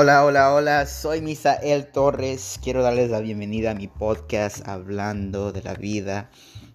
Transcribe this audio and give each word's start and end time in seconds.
Hola, 0.00 0.24
hola, 0.24 0.54
hola, 0.54 0.86
soy 0.86 1.20
Misael 1.20 1.88
Torres. 1.88 2.60
Quiero 2.62 2.84
darles 2.84 3.10
la 3.10 3.18
bienvenida 3.18 3.72
a 3.72 3.74
mi 3.74 3.88
podcast 3.88 4.64
Hablando 4.68 5.50
de 5.50 5.60
la 5.60 5.74
Vida, 5.74 6.30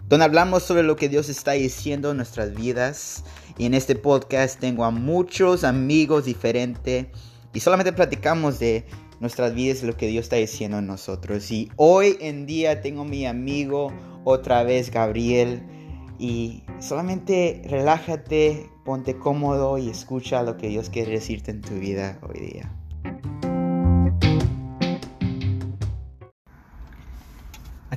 donde 0.09 0.25
hablamos 0.25 0.63
sobre 0.63 0.83
lo 0.83 0.97
que 0.97 1.07
Dios 1.07 1.29
está 1.29 1.53
diciendo 1.53 2.11
en 2.11 2.17
nuestras 2.17 2.53
vidas. 2.53 3.23
Y 3.57 3.65
en 3.65 3.75
este 3.75 3.95
podcast 3.95 4.59
tengo 4.59 4.83
a 4.83 4.91
muchos 4.91 5.63
amigos 5.63 6.25
diferentes 6.25 7.05
y 7.53 7.59
solamente 7.61 7.93
platicamos 7.93 8.59
de 8.59 8.85
nuestras 9.21 9.55
vidas 9.55 9.83
y 9.83 9.85
lo 9.85 9.95
que 9.95 10.07
Dios 10.07 10.23
está 10.23 10.35
diciendo 10.35 10.79
en 10.79 10.87
nosotros. 10.87 11.49
Y 11.49 11.71
hoy 11.77 12.17
en 12.19 12.45
día 12.45 12.81
tengo 12.81 13.05
mi 13.05 13.25
amigo 13.25 13.93
otra 14.25 14.63
vez, 14.63 14.91
Gabriel. 14.91 15.63
Y 16.19 16.63
solamente 16.81 17.61
relájate, 17.69 18.69
ponte 18.83 19.17
cómodo 19.17 19.77
y 19.77 19.89
escucha 19.89 20.43
lo 20.43 20.57
que 20.57 20.67
Dios 20.67 20.89
quiere 20.89 21.13
decirte 21.13 21.51
en 21.51 21.61
tu 21.61 21.75
vida 21.75 22.19
hoy 22.21 22.41
día. 22.41 22.82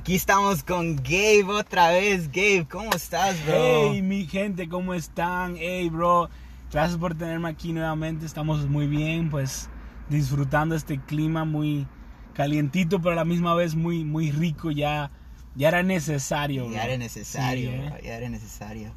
Aquí 0.07 0.15
estamos 0.15 0.63
con 0.63 0.95
Gabe 0.95 1.43
otra 1.49 1.89
vez. 1.89 2.31
Gabe, 2.31 2.65
¿cómo 2.71 2.91
estás, 2.95 3.45
bro? 3.45 3.91
Hey, 3.91 4.01
mi 4.01 4.25
gente, 4.25 4.69
¿cómo 4.69 4.93
están? 4.93 5.57
Hey, 5.57 5.89
bro, 5.89 6.29
gracias 6.71 6.97
por 6.97 7.13
tenerme 7.13 7.49
aquí 7.49 7.73
nuevamente. 7.73 8.25
Estamos 8.25 8.69
muy 8.69 8.87
bien, 8.87 9.29
pues 9.29 9.69
disfrutando 10.07 10.75
este 10.75 10.97
clima 10.97 11.43
muy 11.43 11.87
calientito, 12.33 13.01
pero 13.01 13.11
a 13.11 13.15
la 13.15 13.25
misma 13.25 13.53
vez 13.53 13.75
muy, 13.75 14.05
muy 14.05 14.31
rico. 14.31 14.71
Ya, 14.71 15.11
ya 15.55 15.67
era 15.67 15.83
necesario. 15.83 16.71
Ya 16.71 16.85
era 16.85 16.95
necesario, 16.95 17.69
¿eh? 17.69 18.01
ya 18.01 18.15
era 18.15 18.29
necesario. 18.29 18.93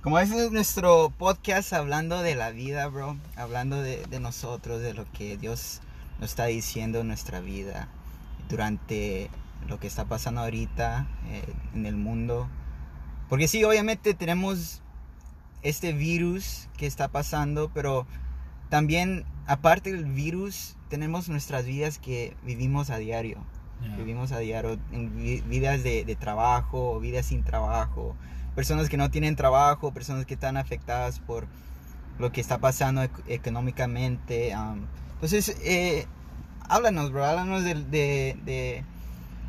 Como 0.00 0.18
este 0.18 0.46
es 0.46 0.50
nuestro 0.50 1.10
podcast 1.16 1.72
hablando 1.72 2.20
de 2.20 2.34
la 2.34 2.50
vida, 2.50 2.88
bro, 2.88 3.16
hablando 3.36 3.80
de, 3.80 4.04
de 4.06 4.18
nosotros, 4.18 4.82
de 4.82 4.92
lo 4.92 5.04
que 5.12 5.36
Dios 5.36 5.82
nos 6.18 6.30
está 6.30 6.46
diciendo 6.46 6.98
en 6.98 7.06
nuestra 7.06 7.38
vida 7.38 7.86
durante 8.48 9.30
lo 9.68 9.78
que 9.78 9.86
está 9.86 10.04
pasando 10.04 10.40
ahorita 10.40 11.06
eh, 11.28 11.52
en 11.74 11.86
el 11.86 11.96
mundo. 11.96 12.48
Porque 13.28 13.48
sí, 13.48 13.64
obviamente 13.64 14.14
tenemos 14.14 14.82
este 15.62 15.92
virus 15.92 16.68
que 16.76 16.86
está 16.86 17.08
pasando, 17.08 17.70
pero 17.72 18.06
también 18.68 19.24
aparte 19.46 19.92
del 19.92 20.04
virus 20.04 20.76
tenemos 20.88 21.28
nuestras 21.28 21.64
vidas 21.64 21.98
que 21.98 22.36
vivimos 22.42 22.90
a 22.90 22.98
diario. 22.98 23.38
Vivimos 23.96 24.30
a 24.30 24.38
diario, 24.38 24.78
en 24.92 25.12
vidas 25.48 25.82
de, 25.82 26.04
de, 26.04 26.14
trabajo, 26.14 27.00
vidas 27.00 27.26
sin 27.26 27.42
trabajo, 27.42 28.14
personas 28.54 28.88
que 28.88 28.96
no 28.96 29.10
tienen 29.10 29.34
trabajo, 29.34 29.92
personas 29.92 30.24
que 30.24 30.34
están 30.34 30.56
afectadas 30.56 31.18
por 31.18 31.48
lo 32.20 32.30
que 32.30 32.40
está 32.40 32.58
pasando 32.58 33.02
económicamente. 33.26 34.52
entonces, 35.14 35.56
eh, 35.64 36.06
háblanos, 36.68 37.10
bro, 37.10 37.24
háblanos 37.24 37.64
de, 37.64 37.74
de 37.74 38.36
de 38.44 38.84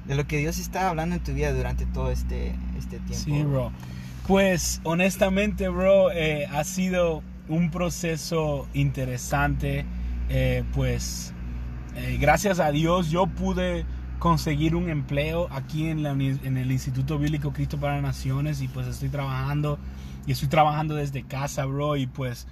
lo 0.07 0.27
que 0.27 0.37
Dios 0.37 0.59
está 0.59 0.89
hablando 0.89 1.15
en 1.15 1.23
tu 1.23 1.33
vida 1.33 1.53
durante 1.53 1.85
todo 1.85 2.11
este, 2.11 2.55
este 2.77 2.99
tiempo. 2.99 3.13
Sí, 3.13 3.43
bro. 3.43 3.71
Pues 4.27 4.79
honestamente, 4.83 5.67
bro, 5.67 6.11
eh, 6.11 6.47
ha 6.47 6.63
sido 6.63 7.21
un 7.49 7.71
proceso 7.71 8.67
interesante. 8.73 9.85
Eh, 10.29 10.63
pues 10.73 11.33
eh, 11.95 12.17
gracias 12.19 12.59
a 12.59 12.71
Dios 12.71 13.11
yo 13.11 13.27
pude 13.27 13.85
conseguir 14.19 14.75
un 14.75 14.89
empleo 14.89 15.49
aquí 15.51 15.87
en, 15.87 16.01
la, 16.01 16.11
en, 16.11 16.57
el 16.57 16.71
Instituto 16.71 17.19
Bíblico 17.19 17.51
Cristo 17.51 17.77
para 17.77 18.01
Naciones 18.01 18.61
y 18.61 18.69
pues 18.69 18.87
estoy 18.87 19.09
trabajando 19.09 19.77
y 20.25 20.31
estoy 20.31 20.47
trabajando 20.47 20.95
desde 20.95 21.23
casa, 21.23 21.65
bro, 21.65 21.97
y 21.97 22.07
pues 22.07 22.47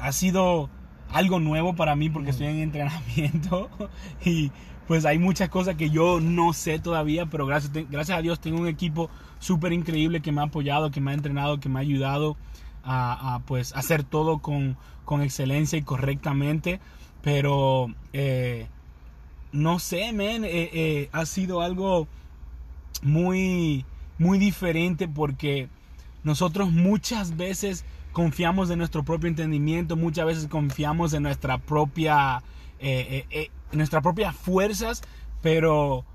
ha 0.00 0.10
sido 0.12 0.70
algo 1.12 1.38
nuevo 1.38 1.74
para 1.74 1.94
mí 1.94 2.08
porque 2.08 2.30
estoy 2.30 2.46
en 2.46 2.60
entrenamiento 2.60 3.68
y 4.24 4.50
pues 4.90 5.04
hay 5.04 5.20
muchas 5.20 5.48
cosas 5.50 5.76
que 5.76 5.90
yo 5.90 6.18
no 6.18 6.52
sé 6.52 6.80
todavía, 6.80 7.26
pero 7.26 7.46
gracias, 7.46 7.72
gracias 7.92 8.18
a 8.18 8.22
Dios 8.22 8.40
tengo 8.40 8.58
un 8.58 8.66
equipo 8.66 9.08
súper 9.38 9.72
increíble 9.72 10.20
que 10.20 10.32
me 10.32 10.40
ha 10.40 10.46
apoyado, 10.46 10.90
que 10.90 11.00
me 11.00 11.12
ha 11.12 11.14
entrenado, 11.14 11.60
que 11.60 11.68
me 11.68 11.78
ha 11.78 11.82
ayudado 11.82 12.36
a, 12.82 13.40
pues 13.46 13.72
hacer 13.76 14.02
todo 14.02 14.40
con, 14.40 14.76
con, 15.04 15.22
excelencia 15.22 15.78
y 15.78 15.82
correctamente. 15.82 16.80
Pero 17.22 17.94
eh, 18.12 18.66
no 19.52 19.78
sé, 19.78 20.12
men, 20.12 20.44
eh, 20.44 20.70
eh, 20.72 21.08
ha 21.12 21.24
sido 21.24 21.60
algo 21.60 22.08
muy, 23.00 23.84
muy 24.18 24.40
diferente 24.40 25.06
porque 25.06 25.68
nosotros 26.24 26.72
muchas 26.72 27.36
veces 27.36 27.84
confiamos 28.10 28.70
en 28.70 28.78
nuestro 28.78 29.04
propio 29.04 29.28
entendimiento, 29.28 29.94
muchas 29.94 30.26
veces 30.26 30.46
confiamos 30.48 31.12
en 31.12 31.22
nuestra 31.22 31.58
propia 31.58 32.42
eh, 32.82 33.26
eh, 33.30 33.42
eh, 33.42 33.50
nuestras 33.72 34.02
propias 34.02 34.34
fuerzas, 34.34 35.02
pero 35.42 36.06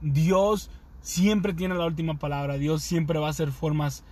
Dios 0.00 0.68
siempre 1.00 1.54
tiene 1.54 1.76
la 1.76 1.86
última 1.86 2.18
palabra, 2.18 2.58
Dios 2.58 2.82
siempre 2.82 3.20
va 3.20 3.28
a 3.28 3.30
hacer 3.30 3.52
formas 3.52 4.04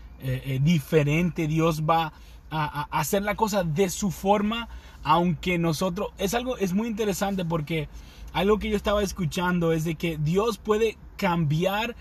diferentes, 0.62 1.46
Dios 1.46 1.82
va 1.82 2.12
a, 2.50 2.82
hacer 2.90 3.22
la 3.22 3.34
cosa 3.34 3.64
de 3.64 3.90
su 3.90 4.10
forma, 4.10 4.68
aunque 5.02 5.58
nosotros, 5.58 6.08
es 6.16 6.32
algo, 6.32 6.56
es 6.56 6.72
muy 6.72 6.86
interesante 6.86 7.44
porque 7.44 7.88
algo 8.32 8.58
que 8.58 8.70
yo 8.70 8.76
estaba 8.76 9.02
escuchando 9.02 9.72
es 9.72 9.84
de 9.84 9.96
que 9.96 10.16
Dios 10.16 10.56
puede 10.56 10.96
cambiar 11.16 11.96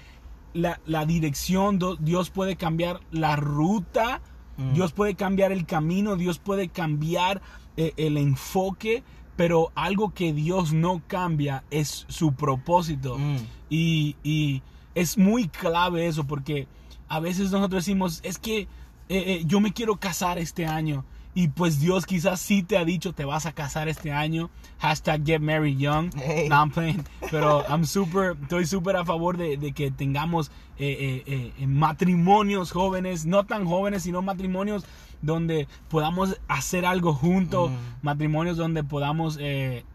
la, 0.53 1.05
dirección, 1.05 1.77
Dios 1.99 2.29
puede 2.29 2.55
cambiar 2.55 3.01
la 3.11 3.35
ruta, 3.35 4.21
mm. 4.55 4.73
Dios 4.73 4.93
puede 4.93 5.15
cambiar 5.15 5.51
el 5.51 5.65
camino, 5.65 6.15
Dios 6.15 6.39
puede 6.39 6.69
cambiar 6.69 7.41
el 7.75 8.17
enfoque 8.17 9.03
pero 9.35 9.71
algo 9.75 10.13
que 10.13 10.33
Dios 10.33 10.73
no 10.73 11.01
cambia 11.07 11.63
es 11.71 12.05
su 12.07 12.33
propósito. 12.33 13.17
Mm. 13.17 13.37
Y, 13.69 14.61
es 14.93 15.17
muy 15.17 15.49
clave 15.49 16.07
eso 16.07 16.23
porque 16.23 16.69
a 17.09 17.19
veces 17.19 17.51
nosotros 17.51 17.83
decimos, 17.83 18.21
es 18.23 18.37
que 18.37 18.59
eh, 18.59 18.67
eh, 19.09 19.43
yo 19.45 19.59
me 19.59 19.73
quiero 19.73 19.97
casar 19.97 20.39
este 20.39 20.65
año. 20.65 21.03
Y 21.37 21.49
pues 21.49 21.81
Dios 21.81 22.05
quizás 22.05 22.39
sí 22.39 22.63
te 22.63 22.77
ha 22.77 22.85
dicho, 22.85 23.11
te 23.11 23.25
vas 23.25 23.45
a 23.45 23.51
casar 23.51 23.89
este 23.89 24.13
año. 24.13 24.49
Hashtag 24.79 25.25
get 25.25 25.41
married 25.41 25.77
young. 25.77 26.11
No, 26.47 26.55
I'm 26.55 26.71
playing. 26.71 27.03
Pero 27.29 27.65
I'm 27.67 27.85
super, 27.85 28.37
estoy 28.41 28.65
súper 28.65 28.95
a 28.95 29.03
favor 29.03 29.35
de, 29.35 29.73
que 29.73 29.91
tengamos 29.91 30.49
eh, 30.79 31.51
matrimonios 31.67 32.71
jóvenes, 32.71 33.25
no 33.25 33.45
tan 33.45 33.65
jóvenes, 33.65 34.03
sino 34.03 34.21
matrimonios 34.21 34.85
donde 35.21 35.67
podamos 35.89 36.39
hacer 36.47 36.85
algo 36.85 37.13
juntos, 37.13 37.71
matrimonios 38.01 38.57
donde 38.57 38.83
podamos, 38.83 39.37
eh, 39.39 39.85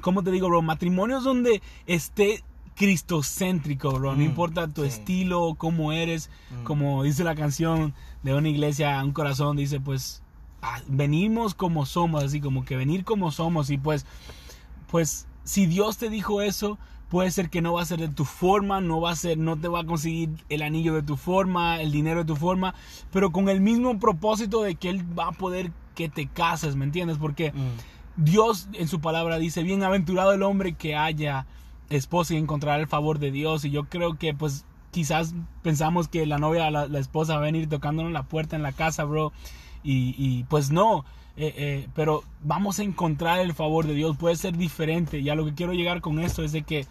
¿cómo 0.00 0.22
te 0.22 0.30
digo, 0.30 0.48
bro? 0.48 0.62
Matrimonios 0.62 1.24
donde 1.24 1.62
esté 1.86 2.44
cristocéntrico, 2.78 3.90
bro. 3.92 4.14
No 4.14 4.22
importa 4.22 4.68
tu 4.68 4.84
estilo, 4.84 5.56
cómo 5.58 5.92
eres, 5.92 6.30
como 6.64 7.02
dice 7.02 7.24
la 7.24 7.34
canción 7.34 7.92
de 8.22 8.34
una 8.34 8.48
iglesia, 8.48 9.02
un 9.02 9.12
corazón, 9.12 9.56
dice, 9.56 9.80
pues, 9.80 10.22
ah, 10.62 10.80
venimos 10.86 11.54
como 11.54 11.86
somos, 11.86 12.22
así 12.22 12.40
como 12.40 12.64
que 12.64 12.76
venir 12.76 13.04
como 13.04 13.32
somos 13.32 13.70
y 13.70 13.78
pues, 13.78 14.06
pues, 14.90 15.26
si 15.42 15.66
Dios 15.66 15.98
te 15.98 16.08
dijo 16.08 16.40
eso, 16.40 16.78
puede 17.08 17.30
ser 17.30 17.50
que 17.50 17.62
no 17.62 17.74
va 17.74 17.82
a 17.82 17.86
ser 17.86 18.00
de 18.00 18.08
tu 18.08 18.24
forma, 18.24 18.80
no 18.80 19.00
va 19.00 19.12
a 19.12 19.16
ser, 19.16 19.38
no 19.38 19.56
te 19.56 19.68
va 19.68 19.80
a 19.80 19.84
conseguir 19.84 20.30
el 20.48 20.62
anillo 20.62 20.94
de 20.94 21.02
tu 21.02 21.16
forma, 21.16 21.80
el 21.80 21.90
dinero 21.90 22.20
de 22.20 22.26
tu 22.26 22.36
forma, 22.36 22.74
pero 23.12 23.32
con 23.32 23.48
el 23.48 23.60
mismo 23.60 23.98
propósito 23.98 24.62
de 24.62 24.74
que 24.74 24.90
Él 24.90 25.18
va 25.18 25.28
a 25.28 25.32
poder 25.32 25.72
que 25.94 26.08
te 26.08 26.26
cases, 26.26 26.76
¿me 26.76 26.84
entiendes? 26.84 27.18
Porque 27.18 27.52
mm. 27.52 28.22
Dios 28.24 28.68
en 28.74 28.88
su 28.88 29.00
palabra 29.00 29.38
dice, 29.38 29.62
bienaventurado 29.62 30.32
el 30.32 30.42
hombre 30.42 30.74
que 30.74 30.96
haya 30.96 31.46
esposa 31.90 32.34
y 32.34 32.36
encontrará 32.36 32.80
el 32.80 32.86
favor 32.86 33.18
de 33.18 33.30
Dios. 33.30 33.64
Y 33.64 33.70
yo 33.70 33.84
creo 33.84 34.18
que 34.18 34.34
pues 34.34 34.64
quizás 34.90 35.34
pensamos 35.62 36.08
que 36.08 36.26
la 36.26 36.38
novia, 36.38 36.70
la, 36.70 36.86
la 36.86 36.98
esposa 36.98 37.34
va 37.34 37.40
a 37.40 37.44
venir 37.44 37.68
tocándonos 37.68 38.12
la 38.12 38.24
puerta 38.24 38.56
en 38.56 38.62
la 38.62 38.72
casa, 38.72 39.04
bro. 39.04 39.32
Y, 39.82 40.14
y 40.18 40.44
pues 40.44 40.70
no, 40.70 41.04
eh, 41.40 41.54
eh, 41.56 41.88
pero 41.94 42.24
vamos 42.42 42.80
a 42.80 42.82
encontrar 42.82 43.38
el 43.38 43.54
favor 43.54 43.86
de 43.86 43.94
Dios. 43.94 44.16
Puede 44.16 44.34
ser 44.34 44.56
diferente. 44.56 45.22
Ya 45.22 45.36
lo 45.36 45.44
que 45.44 45.54
quiero 45.54 45.72
llegar 45.72 46.00
con 46.00 46.18
esto 46.18 46.42
es 46.42 46.50
de 46.50 46.62
que, 46.62 46.84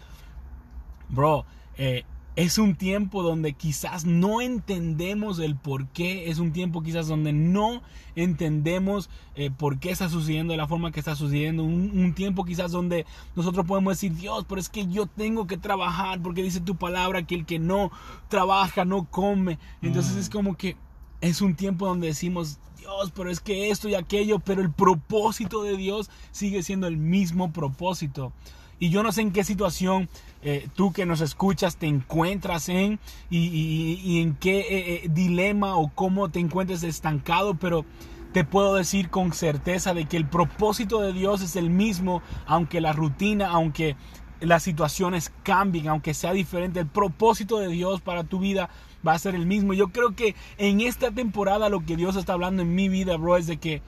bro, 1.10 1.44
eh, 1.76 2.04
es 2.34 2.56
un 2.56 2.74
tiempo 2.74 3.22
donde 3.22 3.52
quizás 3.52 4.06
no 4.06 4.40
entendemos 4.40 5.38
el 5.38 5.54
por 5.54 5.88
qué. 5.88 6.30
Es 6.30 6.38
un 6.38 6.52
tiempo 6.52 6.82
quizás 6.82 7.08
donde 7.08 7.34
no 7.34 7.82
entendemos 8.16 9.10
por 9.58 9.78
qué 9.78 9.90
está 9.90 10.08
sucediendo 10.08 10.52
de 10.52 10.56
la 10.56 10.66
forma 10.66 10.92
que 10.92 11.00
está 11.00 11.14
sucediendo. 11.14 11.64
Un, 11.64 12.14
tiempo 12.14 12.44
quizás 12.44 12.70
donde 12.70 13.06
nosotros 13.36 13.66
podemos 13.66 13.94
decir, 13.94 14.14
Dios, 14.14 14.46
pero 14.48 14.60
es 14.60 14.68
que 14.68 14.86
yo 14.86 15.06
tengo 15.06 15.46
que 15.46 15.58
trabajar 15.58 16.22
porque 16.22 16.42
dice 16.42 16.60
tu 16.60 16.76
palabra 16.76 17.26
que 17.26 17.34
el 17.34 17.44
que 17.44 17.58
no 17.58 17.90
trabaja 18.28 18.84
no 18.84 19.04
come. 19.10 19.58
Entonces 19.82 20.14
mm. 20.14 20.20
es 20.20 20.30
como 20.30 20.56
que 20.56 20.76
es 21.20 21.40
un 21.40 21.54
tiempo 21.54 21.86
donde 21.86 22.08
decimos, 22.08 22.58
Dios, 22.78 23.12
pero 23.14 23.30
es 23.30 23.40
que 23.40 23.70
esto 23.70 23.88
y 23.88 23.94
aquello, 23.94 24.38
pero 24.38 24.62
el 24.62 24.70
propósito 24.70 25.62
de 25.62 25.76
Dios 25.76 26.10
sigue 26.30 26.62
siendo 26.62 26.86
el 26.86 26.96
mismo 26.96 27.52
propósito. 27.52 28.32
Y 28.80 28.90
yo 28.90 29.02
no 29.02 29.10
sé 29.10 29.22
en 29.22 29.32
qué 29.32 29.42
situación 29.42 30.08
eh, 30.42 30.68
tú 30.76 30.92
que 30.92 31.04
nos 31.04 31.20
escuchas 31.20 31.76
te 31.76 31.86
encuentras 31.86 32.68
en 32.68 33.00
y, 33.28 34.20
en 34.20 34.36
qué 34.36 34.60
eh, 34.60 34.66
eh, 34.70 35.08
dilema 35.10 35.76
o 35.76 35.90
cómo 35.92 36.28
te 36.30 36.38
encuentres 36.38 36.84
estancado, 36.84 37.54
pero 37.54 37.84
te 38.32 38.44
puedo 38.44 38.76
decir 38.76 39.10
con 39.10 39.32
certeza 39.32 39.94
de 39.94 40.04
que 40.04 40.16
el 40.16 40.26
propósito 40.26 41.00
de 41.00 41.12
Dios 41.12 41.42
es 41.42 41.56
el 41.56 41.70
mismo, 41.70 42.22
aunque 42.46 42.80
la 42.80 42.92
rutina, 42.92 43.48
aunque 43.48 43.96
las 44.40 44.62
situaciones 44.62 45.32
cambien, 45.42 45.88
aunque 45.88 46.14
sea 46.14 46.32
diferente, 46.32 46.78
el 46.78 46.86
propósito 46.86 47.58
de 47.58 47.68
Dios 47.68 48.00
para 48.00 48.22
tu 48.22 48.38
vida 48.38 48.70
va 49.06 49.12
a 49.12 49.18
ser 49.18 49.34
el 49.34 49.46
mismo. 49.46 49.74
Yo 49.74 49.88
creo 49.88 50.14
que 50.14 50.34
en 50.56 50.80
esta 50.80 51.10
temporada 51.10 51.68
lo 51.68 51.84
que 51.84 51.96
Dios 51.96 52.16
está 52.16 52.34
hablando 52.34 52.62
en 52.62 52.74
mi 52.74 52.88
vida, 52.88 53.16
bro, 53.16 53.36
es 53.36 53.46
de 53.46 53.58
que 53.58 53.82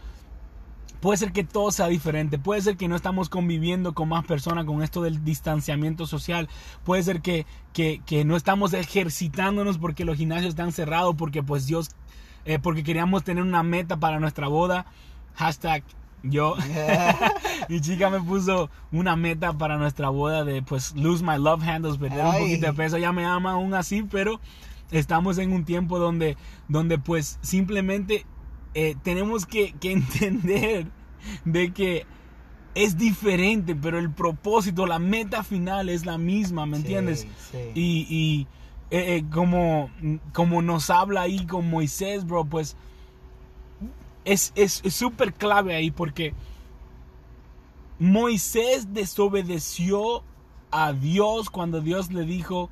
puede 1.00 1.18
ser 1.18 1.32
que 1.32 1.44
todo 1.44 1.72
sea 1.72 1.88
diferente, 1.88 2.38
puede 2.38 2.60
ser 2.60 2.76
que 2.76 2.88
no 2.88 2.94
estamos 2.94 3.28
conviviendo 3.28 3.94
con 3.94 4.08
más 4.08 4.24
personas 4.24 4.66
con 4.66 4.82
esto 4.82 5.02
del 5.02 5.24
distanciamiento 5.24 6.06
social, 6.06 6.48
puede 6.84 7.02
ser 7.02 7.22
que, 7.22 7.46
que, 7.72 8.02
que 8.04 8.24
no 8.24 8.36
estamos 8.36 8.74
ejercitándonos 8.74 9.78
porque 9.78 10.04
los 10.04 10.18
gimnasios 10.18 10.50
están 10.50 10.72
cerrados, 10.72 11.14
porque 11.16 11.42
pues 11.42 11.66
Dios, 11.66 11.90
eh, 12.44 12.58
porque 12.58 12.84
queríamos 12.84 13.24
tener 13.24 13.42
una 13.42 13.62
meta 13.62 13.96
para 13.96 14.20
nuestra 14.20 14.48
boda. 14.48 14.86
Hashtag 15.36 15.84
yo, 16.22 16.54
mi 17.68 17.80
chica 17.80 18.10
me 18.10 18.20
puso 18.20 18.70
una 18.92 19.16
meta 19.16 19.52
para 19.54 19.78
nuestra 19.78 20.10
boda 20.10 20.44
de 20.44 20.62
pues 20.62 20.94
lose 20.94 21.24
my 21.24 21.38
love 21.38 21.62
handles, 21.62 21.96
perder 21.96 22.24
un 22.24 22.32
poquito 22.32 22.66
de 22.66 22.72
peso. 22.72 22.96
Ella 22.96 23.12
me 23.12 23.24
ama 23.24 23.52
aún 23.52 23.74
así, 23.74 24.02
pero 24.02 24.40
estamos 24.90 25.38
en 25.38 25.52
un 25.52 25.64
tiempo 25.64 25.98
donde, 25.98 26.36
donde 26.68 26.98
pues 26.98 27.38
simplemente 27.42 28.26
eh, 28.74 28.96
tenemos 29.02 29.46
que, 29.46 29.74
entender 29.82 30.86
de 31.44 31.72
que 31.72 32.06
es 32.74 32.96
diferente, 32.96 33.74
pero 33.74 33.98
el 33.98 34.10
propósito, 34.10 34.86
la 34.86 34.98
meta 34.98 35.42
final 35.42 35.88
es 35.88 36.06
la 36.06 36.18
misma, 36.18 36.66
¿me 36.66 36.76
entiendes? 36.76 37.26
Y, 37.74 38.46
eh, 38.90 39.16
eh, 39.16 39.24
como, 39.32 39.90
como 40.32 40.62
nos 40.62 40.90
habla 40.90 41.22
ahí 41.22 41.46
con 41.46 41.68
Moisés, 41.68 42.26
bro, 42.26 42.44
pues 42.44 42.76
es 44.24 44.52
súper 44.90 45.28
es, 45.28 45.34
clave 45.34 45.74
ahí 45.74 45.90
porque 45.90 46.34
Moisés 47.98 48.94
desobedeció 48.94 50.22
a 50.70 50.92
Dios 50.92 51.50
cuando 51.50 51.80
Dios 51.80 52.12
le 52.12 52.24
dijo, 52.24 52.70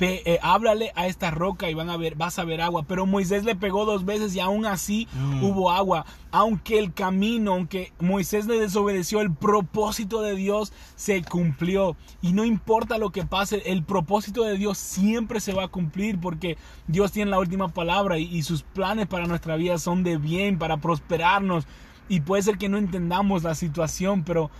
eh, 0.00 0.38
háblale 0.42 0.92
a 0.94 1.06
esta 1.06 1.30
roca 1.30 1.68
y 1.68 1.74
van 1.74 1.90
a 1.90 1.96
ver, 1.96 2.14
vas 2.14 2.38
a 2.38 2.44
ver 2.44 2.60
agua. 2.60 2.84
Pero 2.84 3.06
Moisés 3.06 3.44
le 3.44 3.54
pegó 3.54 3.84
dos 3.84 4.04
veces 4.04 4.34
y 4.34 4.40
aún 4.40 4.66
así 4.66 5.08
mm. 5.12 5.44
hubo 5.44 5.70
agua. 5.70 6.06
Aunque 6.30 6.78
el 6.78 6.94
camino, 6.94 7.52
aunque 7.52 7.92
Moisés 7.98 8.46
le 8.46 8.58
desobedeció, 8.58 9.20
el 9.20 9.32
propósito 9.32 10.22
de 10.22 10.36
Dios 10.36 10.72
se 10.96 11.22
cumplió. 11.22 11.96
Y 12.22 12.32
no 12.32 12.44
importa 12.44 12.98
lo 12.98 13.10
que 13.10 13.24
pase, 13.24 13.62
el 13.66 13.82
propósito 13.82 14.44
de 14.44 14.56
Dios 14.56 14.78
siempre 14.78 15.40
se 15.40 15.52
va 15.52 15.64
a 15.64 15.68
cumplir 15.68 16.20
porque 16.20 16.56
Dios 16.86 17.12
tiene 17.12 17.30
la 17.30 17.38
última 17.38 17.68
palabra 17.68 18.18
y, 18.18 18.24
y 18.24 18.42
sus 18.42 18.62
planes 18.62 19.06
para 19.06 19.26
nuestra 19.26 19.56
vida 19.56 19.78
son 19.78 20.02
de 20.02 20.16
bien, 20.16 20.58
para 20.58 20.78
prosperarnos. 20.78 21.66
Y 22.08 22.20
puede 22.20 22.42
ser 22.42 22.58
que 22.58 22.68
no 22.68 22.78
entendamos 22.78 23.44
la 23.44 23.54
situación, 23.54 24.24
pero 24.24 24.50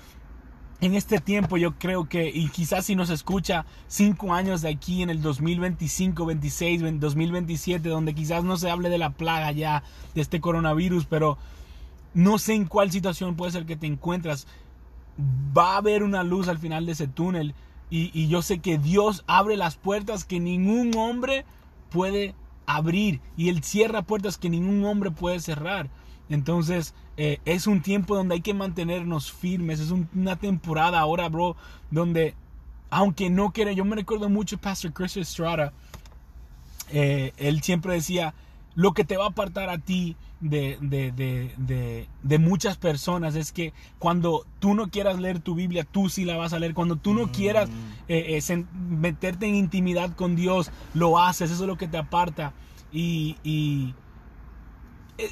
en 0.80 0.94
este 0.94 1.20
tiempo 1.20 1.56
yo 1.58 1.72
creo 1.78 2.08
que, 2.08 2.28
y 2.28 2.48
quizás 2.48 2.86
si 2.86 2.96
nos 2.96 3.10
escucha 3.10 3.66
cinco 3.86 4.32
años 4.32 4.62
de 4.62 4.70
aquí 4.70 5.02
en 5.02 5.10
el 5.10 5.20
2025, 5.20 6.24
26, 6.24 7.00
2027, 7.00 7.88
donde 7.88 8.14
quizás 8.14 8.44
no 8.44 8.56
se 8.56 8.70
hable 8.70 8.88
de 8.88 8.98
la 8.98 9.10
plaga 9.10 9.52
ya 9.52 9.82
de 10.14 10.22
este 10.22 10.40
coronavirus, 10.40 11.04
pero 11.04 11.36
no 12.14 12.38
sé 12.38 12.54
en 12.54 12.64
cuál 12.64 12.90
situación 12.90 13.36
puede 13.36 13.52
ser 13.52 13.66
que 13.66 13.76
te 13.76 13.86
encuentras, 13.86 14.46
va 15.56 15.74
a 15.74 15.78
haber 15.78 16.02
una 16.02 16.22
luz 16.22 16.48
al 16.48 16.58
final 16.58 16.86
de 16.86 16.92
ese 16.92 17.08
túnel 17.08 17.54
y, 17.90 18.10
y 18.18 18.28
yo 18.28 18.40
sé 18.40 18.60
que 18.60 18.78
Dios 18.78 19.22
abre 19.26 19.56
las 19.56 19.76
puertas 19.76 20.24
que 20.24 20.40
ningún 20.40 20.96
hombre 20.96 21.44
puede 21.90 22.34
abrir 22.64 23.20
y 23.36 23.50
Él 23.50 23.62
cierra 23.62 24.02
puertas 24.02 24.38
que 24.38 24.48
ningún 24.48 24.84
hombre 24.84 25.10
puede 25.10 25.40
cerrar. 25.40 25.90
Entonces, 26.30 26.94
eh, 27.16 27.40
es 27.44 27.66
un 27.66 27.82
tiempo 27.82 28.14
donde 28.14 28.36
hay 28.36 28.40
que 28.40 28.54
mantenernos 28.54 29.32
firmes. 29.32 29.80
Es 29.80 29.90
una 29.90 30.36
temporada 30.36 31.00
ahora, 31.00 31.28
bro, 31.28 31.56
donde, 31.90 32.34
aunque 32.88 33.28
no 33.28 33.52
quiera, 33.52 33.72
yo 33.72 33.84
me 33.84 33.96
recuerdo 33.96 34.28
mucho 34.28 34.56
Pastor 34.56 34.92
Chris 34.92 35.16
Estrada. 35.16 35.72
Eh, 36.92 37.32
él 37.36 37.62
siempre 37.62 37.94
decía, 37.94 38.34
lo 38.76 38.92
que 38.92 39.04
te 39.04 39.16
va 39.16 39.24
a 39.24 39.28
apartar 39.28 39.68
a 39.68 39.78
ti 39.78 40.16
de, 40.40 40.78
de, 40.80 42.38
muchas 42.38 42.78
personas 42.78 43.34
es 43.34 43.52
que 43.52 43.74
cuando 43.98 44.46
tú 44.60 44.74
no 44.74 44.88
quieras 44.88 45.18
leer 45.18 45.40
tu 45.40 45.54
Biblia, 45.54 45.84
tú 45.84 46.08
sí 46.08 46.24
la 46.24 46.36
vas 46.36 46.52
a 46.52 46.60
leer. 46.60 46.74
Cuando 46.74 46.94
tú 46.94 47.12
no 47.12 47.26
mm. 47.26 47.30
quieras 47.30 47.68
eh, 48.06 48.40
meterte 48.88 49.46
en 49.46 49.56
intimidad 49.56 50.14
con 50.14 50.36
Dios, 50.36 50.70
lo 50.94 51.18
haces. 51.18 51.50
Eso 51.50 51.64
es 51.64 51.68
lo 51.68 51.76
que 51.76 51.88
te 51.88 51.98
aparta. 51.98 52.52
y, 52.92 53.94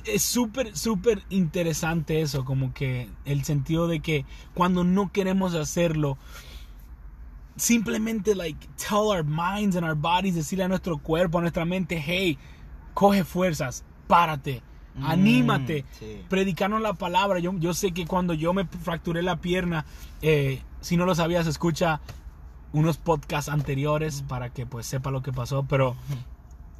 es 0.05 0.23
súper, 0.23 0.77
súper 0.77 1.23
interesante 1.31 2.21
eso, 2.21 2.45
como 2.45 2.73
que 2.73 3.09
el 3.25 3.45
sentido 3.45 3.89
de 3.89 4.01
que 4.01 4.25
cuando 4.55 4.85
no 4.85 5.13
queremos 5.13 5.55
hacerlo, 5.55 6.19
simplemente 7.57 8.35
like 8.35 8.69
tell 8.77 9.09
our 9.09 9.25
minds 9.25 9.77
and 9.77 9.85
our 9.85 9.97
bodies, 9.97 10.35
decirle 10.35 10.65
a 10.65 10.69
nuestro 10.69 10.99
cuerpo, 10.99 11.39
a 11.39 11.41
nuestra 11.41 11.65
mente, 11.65 12.03
hey, 12.05 12.39
coge 12.95 13.25
fuerzas, 13.25 13.85
párate, 14.07 14.63
mm, 14.95 15.05
anímate, 15.05 15.85
predicarnos 16.29 16.81
la 16.81 16.95
palabra. 16.95 17.39
Yo, 17.39 17.55
yo 17.59 17.75
sé 17.75 17.93
que 17.93 18.07
cuando 18.07 18.35
yo 18.35 18.53
me 18.53 18.65
fracturé 18.65 19.23
la 19.23 19.41
pierna, 19.41 19.85
eh, 20.23 20.63
si 20.81 20.97
no 20.97 21.05
lo 21.05 21.15
sabías, 21.15 21.47
escucha 21.47 22.01
unos 22.73 22.99
podcasts 22.99 23.51
anteriores 23.51 24.23
para 24.23 24.51
que 24.51 24.67
pues 24.67 24.87
sepa 24.87 25.11
lo 25.11 25.23
que 25.23 25.33
pasó, 25.33 25.65
pero 25.65 25.97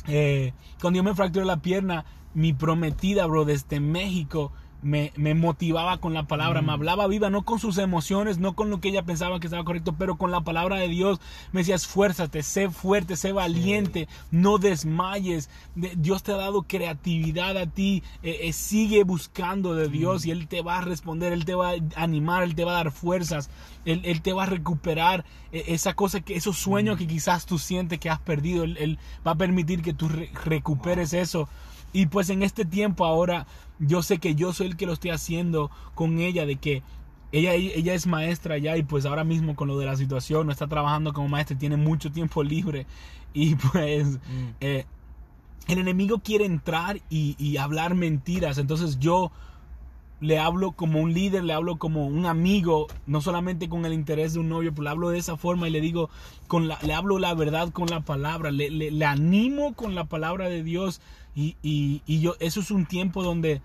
eh, 0.07 0.53
cuando 0.81 0.99
yo 0.99 1.05
me 1.05 1.15
fracturé 1.15 1.45
la 1.45 1.61
pierna, 1.61 2.05
mi 2.35 2.53
prometida, 2.53 3.27
bro, 3.27 3.45
desde 3.45 3.81
México, 3.81 4.53
me, 4.83 5.13
motivaba 5.35 5.99
con 5.99 6.15
la 6.15 6.25
palabra, 6.25 6.61
me 6.63 6.69
mm. 6.69 6.71
hablaba 6.71 7.07
viva, 7.09 7.31
no 7.31 7.43
con 7.43 7.59
sus 7.59 7.79
emociones, 7.79 8.39
no 8.39 8.55
con 8.55 8.71
lo 8.71 8.81
que 8.81 8.89
ella 8.89 9.03
pensaba 9.03 9.41
que 9.41 9.47
estaba 9.49 9.65
correcto, 9.65 9.95
pero 9.99 10.17
con 10.17 10.31
la 10.31 10.43
palabra 10.43 10.77
de 10.77 10.89
Dios. 10.89 11.21
Me 11.53 11.61
decía, 11.61 11.75
esfuérzate, 11.75 12.43
sé 12.43 12.71
fuerte, 12.71 13.17
sé 13.17 13.33
valiente, 13.33 14.09
no 14.31 14.59
desmayes. 14.59 15.51
Dios 15.75 16.23
te 16.23 16.33
ha 16.33 16.37
dado 16.37 16.63
creatividad 16.63 17.57
a 17.57 17.67
ti, 17.67 18.03
eh, 18.23 18.39
eh, 18.43 18.53
sigue 18.53 19.03
buscando 19.05 19.75
de 19.75 19.89
Dios 19.89 20.27
y 20.27 20.31
Él 20.31 20.47
te 20.49 20.63
va 20.63 20.79
a 20.79 20.83
responder, 20.83 21.33
Él 21.33 21.45
te 21.45 21.55
va 21.55 21.71
a 21.71 21.77
animar, 21.97 22.43
Él 22.45 22.55
te 22.55 22.65
va 22.65 22.73
a 22.73 22.85
dar 22.85 22.93
fuerzas, 22.93 23.51
Él, 23.85 24.23
te 24.23 24.33
va 24.33 24.45
a 24.45 24.47
recuperar 24.47 25.25
eh, 25.53 25.65
esa 25.69 25.95
cosa, 25.95 26.21
que 26.21 26.37
esos 26.37 26.57
sueños 26.57 26.97
mm. 26.97 26.99
que 26.99 27.07
quizás 27.07 27.47
tú 27.47 27.59
sientes 27.59 27.99
que 27.99 28.11
has 28.11 28.21
perdido, 28.21 28.65
Él, 28.65 28.99
va 29.27 29.33
a 29.33 29.37
permitir 29.37 29.83
que 29.83 29.93
tú 29.93 30.09
recuperes 30.45 31.13
eso. 31.13 31.49
Y 31.93 32.07
pues 32.07 32.31
en 32.31 32.43
este 32.43 32.65
tiempo 32.65 33.05
ahora 33.05 33.47
yo 33.79 34.03
sé 34.03 34.19
que 34.19 34.35
yo 34.35 34.53
soy 34.53 34.69
el 34.69 34.77
que 34.77 34.87
lo 34.87 34.93
estoy 34.93 35.11
haciendo 35.11 35.71
con 35.95 36.19
ella, 36.19 36.47
de 36.47 36.57
que 36.57 36.83
ella, 37.33 37.55
ella 37.55 37.95
es 37.95 38.07
maestra 38.07 38.59
ya 38.59 38.77
y 38.77 38.83
pues 38.83 39.05
ahora 39.05 39.25
mismo 39.25 39.55
con 39.55 39.69
lo 39.69 39.79
de 39.79 39.87
la 39.87 39.97
situación 39.97 40.47
no 40.47 40.53
está 40.53 40.67
trabajando 40.67 41.13
como 41.13 41.29
maestra, 41.29 41.59
tiene 41.59 41.77
mucho 41.77 42.11
tiempo 42.11 42.43
libre 42.43 42.87
y 43.35 43.55
pues 43.73 44.07
mm. 44.07 44.49
eh, 44.61 44.87
el 45.67 45.79
enemigo 45.79 46.21
quiere 46.21 46.47
entrar 46.47 47.01
y, 47.11 47.37
y, 47.39 47.59
hablar 47.59 47.95
mentiras, 47.95 48.57
entonces 48.57 48.99
yo 48.99 49.31
le 50.21 50.39
hablo 50.39 50.73
como 50.73 51.01
un 51.01 51.13
líder, 51.13 51.45
le 51.45 51.53
hablo 51.53 51.77
como 51.77 52.07
un 52.07 52.27
amigo, 52.27 52.89
no 53.07 53.21
solamente 53.21 53.69
con 53.69 53.85
el 53.85 53.93
interés 53.93 54.33
de 54.33 54.41
un 54.41 54.49
novio, 54.49 54.73
pero 54.73 54.85
le 54.85 54.91
hablo 54.91 55.11
de 55.11 55.19
esa 55.19 55.37
forma 55.37 55.69
y 55.69 55.71
le 55.71 55.81
digo, 55.81 56.11
con 56.49 56.69
la, 56.69 56.79
le 56.83 56.95
hablo 56.95 57.19
la 57.19 57.35
verdad 57.35 57.71
con 57.71 57.87
la 57.89 58.01
palabra, 58.01 58.51
le, 58.51 58.71
le, 58.71 58.91
le 58.91 59.05
animo 59.05 59.75
con 59.75 59.95
la 59.95 60.05
palabra 60.05 60.49
de 60.49 60.63
Dios 60.63 61.01
y, 61.41 62.21
yo, 62.21 62.35
eso 62.41 62.61
es 62.61 62.71
un 62.71 62.87
tiempo 62.87 63.23
donde, 63.23 63.63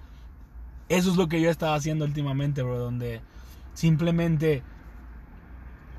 eso 0.89 1.09
es 1.09 1.17
lo 1.17 1.27
que 1.27 1.41
yo 1.41 1.49
estaba 1.49 1.75
haciendo 1.75 2.05
últimamente, 2.05 2.61
bro, 2.61 2.77
donde 2.77 3.21
simplemente 3.73 4.63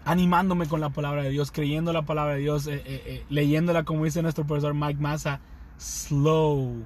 animándome 0.04 0.68
con 0.68 0.80
la 0.80 0.90
palabra 0.90 1.22
de 1.22 1.30
Dios, 1.30 1.50
creyendo 1.50 1.92
la 1.92 2.02
palabra 2.02 2.34
de 2.34 2.40
Dios, 2.40 2.66
eh, 2.66 2.74
eh, 2.74 3.02
eh, 3.06 3.24
leyéndola 3.28 3.84
como 3.84 4.04
dice 4.04 4.22
nuestro 4.22 4.46
profesor 4.46 4.74
Mike 4.74 5.00
Massa, 5.00 5.40
slow 5.76 6.84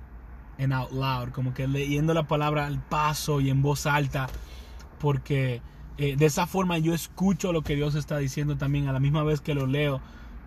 and 0.58 0.72
out 0.72 0.90
loud, 0.92 1.30
como 1.30 1.52
que 1.52 1.68
leyendo 1.68 2.14
la 2.14 2.26
palabra 2.26 2.66
al 2.66 2.80
paso 2.80 3.40
y 3.40 3.50
en 3.50 3.60
voz 3.60 3.86
alta, 3.86 4.28
porque 4.98 5.60
de 5.98 6.24
esa 6.24 6.46
forma 6.46 6.78
yo 6.78 6.94
escucho 6.94 7.52
lo 7.52 7.62
que 7.62 7.74
Dios 7.74 7.96
está 7.96 8.18
diciendo 8.18 8.56
también 8.56 8.86
a 8.86 8.92
la 8.92 9.00
misma 9.00 9.24
vez 9.24 9.40
que 9.40 9.52
lo 9.52 9.66
leo 9.66 10.00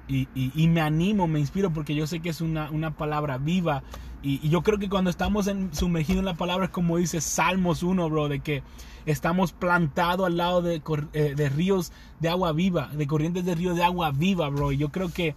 y, 0.07 0.27
y, 0.33 0.67
me 0.67 0.81
animo, 0.81 1.27
me 1.27 1.39
inspiro 1.39 1.71
porque 1.71 1.95
yo 1.95 2.07
sé 2.07 2.19
que 2.19 2.29
es 2.29 2.41
una, 2.41 2.69
una 2.71 2.91
palabra 2.91 3.38
viva 3.38 3.83
y, 4.23 4.47
yo 4.49 4.61
creo 4.61 4.77
que 4.79 4.89
cuando 4.89 5.09
estamos 5.09 5.47
en, 5.47 5.73
sumergidos 5.73 6.19
en 6.19 6.25
la 6.25 6.35
palabra 6.35 6.65
es 6.65 6.71
como 6.71 6.97
dice 6.97 7.21
Salmos 7.21 7.83
1, 7.83 8.09
bro, 8.09 8.29
de 8.29 8.39
que 8.39 8.63
estamos 9.05 9.51
plantados 9.51 10.27
al 10.27 10.37
lado 10.37 10.61
de, 10.61 10.81
eh, 11.13 11.33
de, 11.35 11.49
ríos 11.49 11.91
de 12.19 12.29
agua 12.29 12.51
viva, 12.51 12.89
de 12.93 13.07
corrientes 13.07 13.45
de 13.45 13.55
ríos 13.55 13.75
de 13.75 13.83
agua 13.83 14.11
viva, 14.11 14.49
bro. 14.49 14.71
Y 14.71 14.77
yo 14.77 14.89
creo 14.89 15.11
que, 15.11 15.35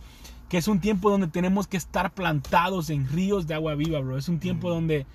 que, 0.48 0.58
es 0.58 0.68
un 0.68 0.80
tiempo 0.80 1.10
donde 1.10 1.28
tenemos 1.28 1.66
que 1.66 1.76
estar 1.76 2.12
plantados 2.12 2.90
en 2.90 3.08
ríos 3.08 3.46
de 3.46 3.54
agua 3.54 3.74
viva, 3.74 4.00
bro. 4.00 4.18
Es 4.18 4.28
un 4.28 4.38
tiempo 4.38 4.68
donde 4.68 5.06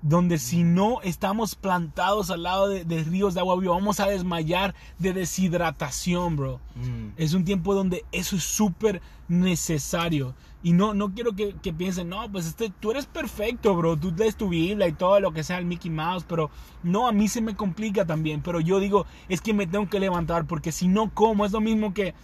donde 0.00 0.38
si 0.38 0.62
no 0.62 1.00
estamos 1.02 1.54
plantados 1.54 2.30
al 2.30 2.44
lado 2.44 2.68
de, 2.68 2.84
de 2.84 3.02
ríos 3.02 3.34
de 3.34 3.40
agua 3.40 3.56
viva, 3.56 3.74
vamos 3.74 3.98
a 4.00 4.06
desmayar 4.06 4.74
de 4.98 5.12
deshidratación, 5.12 6.36
bro. 6.36 6.60
Mm. 6.76 7.08
Es 7.16 7.34
un 7.34 7.44
tiempo 7.44 7.74
donde 7.74 8.04
eso 8.12 8.36
es 8.36 8.44
súper 8.44 9.02
necesario. 9.26 10.34
Y 10.62 10.72
no, 10.72 10.92
no 10.94 11.12
quiero 11.14 11.34
que, 11.34 11.54
que 11.54 11.72
piensen, 11.72 12.08
no, 12.08 12.30
pues 12.30 12.46
este, 12.46 12.70
tú 12.70 12.90
eres 12.90 13.06
perfecto, 13.06 13.74
bro. 13.76 13.96
Tú 13.96 14.12
lees 14.16 14.36
tu 14.36 14.48
Biblia 14.48 14.88
y 14.88 14.92
todo 14.92 15.20
lo 15.20 15.32
que 15.32 15.44
sea 15.44 15.58
el 15.58 15.66
Mickey 15.66 15.90
Mouse, 15.90 16.24
pero 16.28 16.50
no, 16.82 17.08
a 17.08 17.12
mí 17.12 17.28
se 17.28 17.40
me 17.40 17.56
complica 17.56 18.04
también. 18.04 18.40
Pero 18.42 18.60
yo 18.60 18.80
digo, 18.80 19.06
es 19.28 19.40
que 19.40 19.54
me 19.54 19.66
tengo 19.66 19.88
que 19.88 20.00
levantar 20.00 20.46
porque 20.46 20.72
si 20.72 20.88
no 20.88 21.12
como, 21.14 21.44
es 21.44 21.52
lo 21.52 21.60
mismo 21.60 21.94
que 21.94 22.14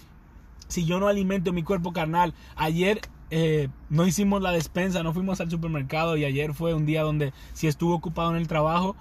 si 0.69 0.85
yo 0.85 0.99
no 0.99 1.09
alimento 1.09 1.53
mi 1.53 1.63
cuerpo 1.63 1.93
carnal. 1.93 2.35
Ayer 2.57 3.01
eh, 3.31 3.69
no 3.91 4.07
hicimos 4.07 4.43
la 4.43 4.53
despensa, 4.53 5.03
no 5.03 5.13
fuimos 5.13 5.41
al 5.41 5.51
supermercado 5.51 6.17
y 6.17 6.25
ayer 6.25 6.55
fue 6.55 6.75
un 6.75 6.87
día 6.87 7.03
donde 7.03 7.33
sí 7.53 7.67
estuve 7.67 7.95
ocupado 7.95 8.31
en 8.31 8.37
el 8.37 8.49
trabajo 8.49 8.97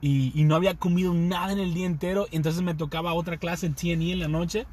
y, 0.00 0.44
no 0.44 0.54
había 0.54 0.74
comido 0.74 1.12
nada 1.12 1.52
en 1.52 1.58
el 1.58 1.74
día 1.74 1.86
entero. 1.86 2.26
Entonces 2.30 2.62
me 2.62 2.74
tocaba 2.74 3.14
otra 3.14 3.36
clase 3.36 3.66
en 3.66 3.74
TNE 3.74 4.12
en 4.12 4.20
la 4.20 4.28
noche 4.28 4.66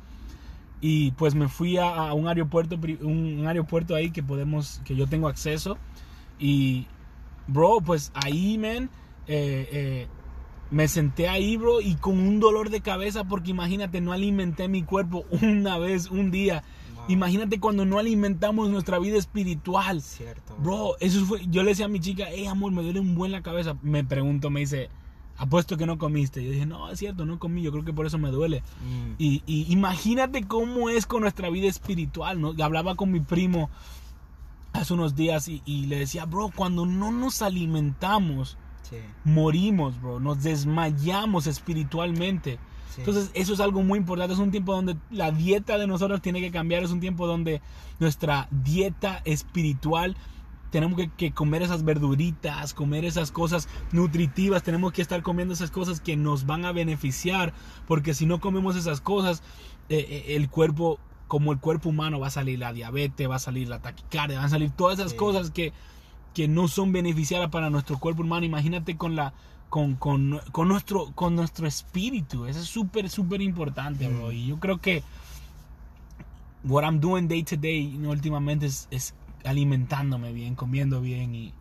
y 0.82 1.12
pues 1.12 1.36
me 1.36 1.48
fui 1.48 1.78
a, 1.78 2.14
un 2.14 2.28
aeropuerto 2.28 2.78
un, 3.02 3.46
aeropuerto 3.48 3.96
ahí 3.96 4.12
que 4.12 4.22
podemos 4.22 4.82
que 4.86 4.96
yo 4.96 5.08
tengo 5.08 5.28
acceso 5.28 5.78
y 6.38 6.86
bro 7.48 7.78
pues 7.84 8.12
ahí 8.14 8.58
man 8.58 8.90
eh, 9.28 9.70
eh, 9.72 10.08
me 10.72 10.88
senté 10.88 11.30
ahí 11.30 11.58
bro 11.58 11.80
y 11.82 11.96
con 11.96 12.20
un 12.20 12.40
dolor 12.40 12.70
de 12.70 12.82
cabeza 12.82 13.24
porque 13.24 13.52
imagínate 13.52 14.02
no 14.02 14.12
alimenté 14.12 14.68
mi 14.68 14.84
cuerpo 14.84 15.26
una 15.42 15.78
vez 15.78 16.12
un 16.12 16.32
día. 16.32 16.64
Imagínate 17.08 17.60
cuando 17.60 17.86
no 17.86 18.00
alimentamos 18.00 18.70
nuestra 18.70 19.00
vida 19.00 19.18
espiritual 19.18 20.02
Cierto. 20.02 20.56
Bro, 20.58 20.96
eso 21.00 21.26
fue. 21.26 21.46
Yo 21.48 21.64
le 21.64 21.70
decía 21.70 21.86
a 21.86 21.90
mi 21.90 22.00
chica, 22.00 22.26
hey 22.30 22.48
amor, 22.48 22.72
me 22.72 22.84
duele 22.84 23.00
un 23.00 23.16
buen 23.16 23.32
la 23.32 23.42
cabeza. 23.42 23.76
Me 23.82 24.04
preguntó, 24.04 24.50
me 24.50 24.62
dice, 24.62 24.90
apuesto 25.38 25.78
que 25.78 25.86
no 25.86 25.98
comiste. 25.98 26.44
Yo 26.44 26.52
dije, 26.52 26.66
no, 26.66 26.90
es 26.90 27.00
cierto, 27.00 27.26
no 27.26 27.40
comí. 27.40 27.62
Yo 27.62 27.72
creo 27.72 27.86
que 27.86 27.94
por 27.94 28.06
eso 28.06 28.18
me 28.18 28.32
duele. 28.32 28.62
Mm. 28.84 29.14
Y, 29.18 29.44
y 29.46 29.72
imagínate 29.72 30.46
cómo 30.46 30.90
es 30.90 31.06
con 31.06 31.22
nuestra 31.22 31.50
vida 31.50 31.68
espiritual, 31.68 32.42
¿no? 32.42 32.54
Hablaba 32.64 32.96
con 32.96 33.12
mi 33.12 33.20
primo 33.20 33.70
hace 34.74 34.94
unos 34.94 35.16
días 35.16 35.48
y, 35.48 35.62
y 35.66 35.86
le 35.86 36.00
decía, 36.00 36.26
bro, 36.26 36.52
cuando 36.54 36.86
no 36.86 37.12
nos 37.12 37.42
alimentamos, 37.42 38.58
Sí, 38.90 38.98
morimos, 39.24 40.00
bro. 40.00 40.20
Nos 40.20 40.44
desmayamos 40.44 41.48
espiritualmente. 41.48 42.60
Sí. 42.94 43.02
Entonces, 43.02 43.32
eso 43.34 43.54
es 43.54 43.60
algo 43.60 43.82
muy 43.84 43.98
importante. 44.00 44.34
Es 44.34 44.40
un 44.40 44.52
tiempo 44.52 44.74
donde 44.74 44.98
la 45.12 45.32
dieta 45.32 45.78
de 45.78 45.88
nosotros 45.88 46.22
tiene 46.22 46.42
que 46.42 46.52
cambiar. 46.52 46.84
Es 46.84 46.92
un 46.92 47.00
tiempo 47.00 47.28
donde 47.28 47.62
nuestra 48.00 48.48
dieta 48.52 49.22
espiritual 49.26 50.16
tenemos 50.72 50.98
que, 50.98 51.10
que 51.10 51.32
comer 51.32 51.62
esas 51.62 51.84
verduritas, 51.86 52.74
comer 52.74 53.06
esas 53.06 53.32
cosas 53.32 53.70
nutritivas. 53.94 54.64
Tenemos 54.64 54.92
que 54.92 55.02
estar 55.02 55.22
comiendo 55.24 55.54
esas 55.54 55.72
cosas 55.72 56.02
que 56.02 56.18
nos 56.18 56.46
van 56.46 56.66
a 56.66 56.72
beneficiar. 56.74 57.54
Porque 57.88 58.14
si 58.14 58.26
no 58.26 58.40
comemos 58.42 58.76
esas 58.76 59.00
cosas, 59.00 59.42
eh, 59.90 60.06
eh, 60.10 60.36
el 60.36 60.50
cuerpo, 60.50 61.00
como 61.28 61.54
el 61.54 61.60
cuerpo 61.60 61.90
humano, 61.90 62.20
va 62.20 62.28
a 62.28 62.32
salir 62.32 62.60
la 62.60 62.74
diabetes, 62.74 63.30
va 63.30 63.36
a 63.36 63.40
salir 63.40 63.70
la 63.70 63.80
taquicardia, 63.80 64.38
van 64.38 64.48
a 64.48 64.50
salir 64.50 64.72
todas 64.72 65.00
esas 65.00 65.12
Sí. 65.12 65.18
cosas 65.18 65.52
que, 65.52 65.72
que 66.34 66.48
no 66.50 66.68
son 66.68 66.92
beneficiarias 66.92 67.50
para 67.52 67.70
nuestro 67.70 67.98
cuerpo 67.98 68.24
humano. 68.24 68.46
Imagínate 68.46 68.98
con 68.98 69.16
la 69.16 69.34
con, 69.76 69.96
con, 69.96 70.40
con 70.54 70.70
nuestro 70.70 71.12
con 71.16 71.36
nuestro 71.36 71.68
espíritu. 71.68 72.46
Eso 72.46 72.62
es 72.62 72.66
súper 72.68 73.10
súper 73.10 73.42
importante, 73.42 74.08
bro. 74.08 74.30
Mm. 74.30 74.32
Y 74.32 74.46
yo 74.48 74.58
creo 74.58 74.78
que 74.80 75.04
what 76.64 76.84
I'm 76.86 77.02
doing 77.02 77.28
day 77.28 77.44
to 77.44 77.58
day 77.58 77.92
you 77.92 77.98
know, 77.98 78.12
últimamente 78.12 78.68
es, 78.68 78.88
es 78.90 79.14
alimentándome 79.44 80.32
bien, 80.32 80.56
comiendo 80.56 81.02
bien 81.02 81.36
y, 81.36 81.54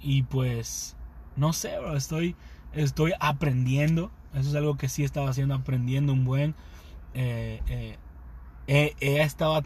y 0.00 0.22
pues 0.22 0.94
no 1.34 1.52
sé, 1.52 1.76
bro, 1.80 1.96
estoy 1.96 2.36
estoy 2.74 3.12
aprendiendo. 3.18 4.12
Eso 4.34 4.50
es 4.50 4.54
algo 4.54 4.76
que 4.76 4.88
sí 4.88 5.02
he 5.02 5.04
estado 5.04 5.26
haciendo, 5.26 5.54
aprendiendo 5.56 6.12
un 6.12 6.24
buen. 6.24 6.54
eh, 7.14 7.60
eh, 7.68 7.96
he, 8.68 8.94
he 9.00 9.20
estado 9.22 9.60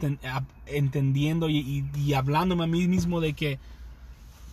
entendiendo 0.64 1.50
y, 1.50 1.58
y- 1.58 2.00
y 2.00 2.14
hablándome 2.14 2.64
a 2.64 2.68
mí 2.68 2.88
mismo 2.88 3.20
de 3.20 3.34
que, 3.34 3.58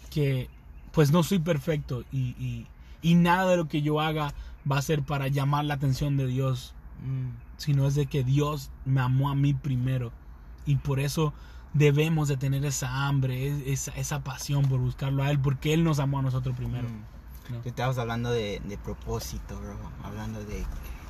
que 0.10 0.50
pues 0.92 1.12
no 1.14 1.24
soy 1.24 1.40
perfecto 1.40 2.04
y, 2.12 2.66
y- 3.02 3.16
nada 3.16 3.50
de 3.52 3.58
lo 3.58 3.68
que 3.68 3.82
yo 3.82 4.00
haga 4.02 4.34
va 4.70 4.78
a 4.78 4.82
ser 4.82 5.04
para 5.04 5.28
llamar 5.28 5.66
la 5.66 5.76
atención 5.76 6.18
de 6.18 6.28
Dios, 6.28 6.74
Mm. 7.04 7.30
sino 7.58 7.88
es 7.88 7.96
de 7.96 8.06
que 8.08 8.24
Dios 8.24 8.72
me 8.86 9.02
amó 9.02 9.30
a 9.30 9.36
mí 9.36 9.54
primero 9.54 10.12
y 10.66 10.76
por 10.78 11.00
eso 11.00 11.34
debemos 11.74 12.28
de 12.28 12.36
tener 12.38 12.66
esa 12.66 13.08
hambre, 13.08 13.48
es- 13.48 13.64
esa, 13.88 13.92
esa 14.00 14.24
pasión 14.24 14.66
por 14.66 14.80
buscarlo 14.80 15.24
a 15.24 15.30
Él, 15.32 15.40
porque 15.40 15.74
Él 15.74 15.84
nos 15.84 16.00
amó 16.00 16.20
a 16.20 16.22
nosotros 16.24 16.56
primero. 16.56 16.88
Mm. 16.90 17.54
¿no? 17.54 17.62
Estabas 17.66 17.98
hablando 17.98 18.30
de, 18.32 18.62
de 18.66 18.78
propósito, 18.78 19.60
bro. 19.60 19.76
Hablando 20.04 20.40
de 20.46 20.64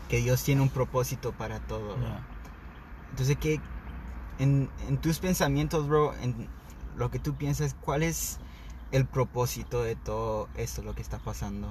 que 0.07 0.21
Dios 0.21 0.41
tiene 0.43 0.61
un 0.61 0.69
propósito 0.69 1.31
para 1.33 1.59
todo, 1.59 1.97
bro. 1.97 2.07
Entonces, 3.09 3.37
¿qué, 3.41 3.59
en, 4.39 4.69
en 4.87 4.97
tus 4.99 5.19
pensamientos, 5.19 5.87
bro, 5.87 6.13
en 6.21 6.47
lo 6.97 7.09
que 7.11 7.19
tú 7.19 7.33
piensas, 7.35 7.75
¿cuál 7.81 8.03
es 8.03 8.39
el 8.91 9.05
propósito 9.05 9.83
de 9.83 9.95
todo 9.95 10.47
esto, 10.57 10.81
lo 10.81 10.95
que 10.95 11.01
está 11.01 11.19
pasando? 11.19 11.67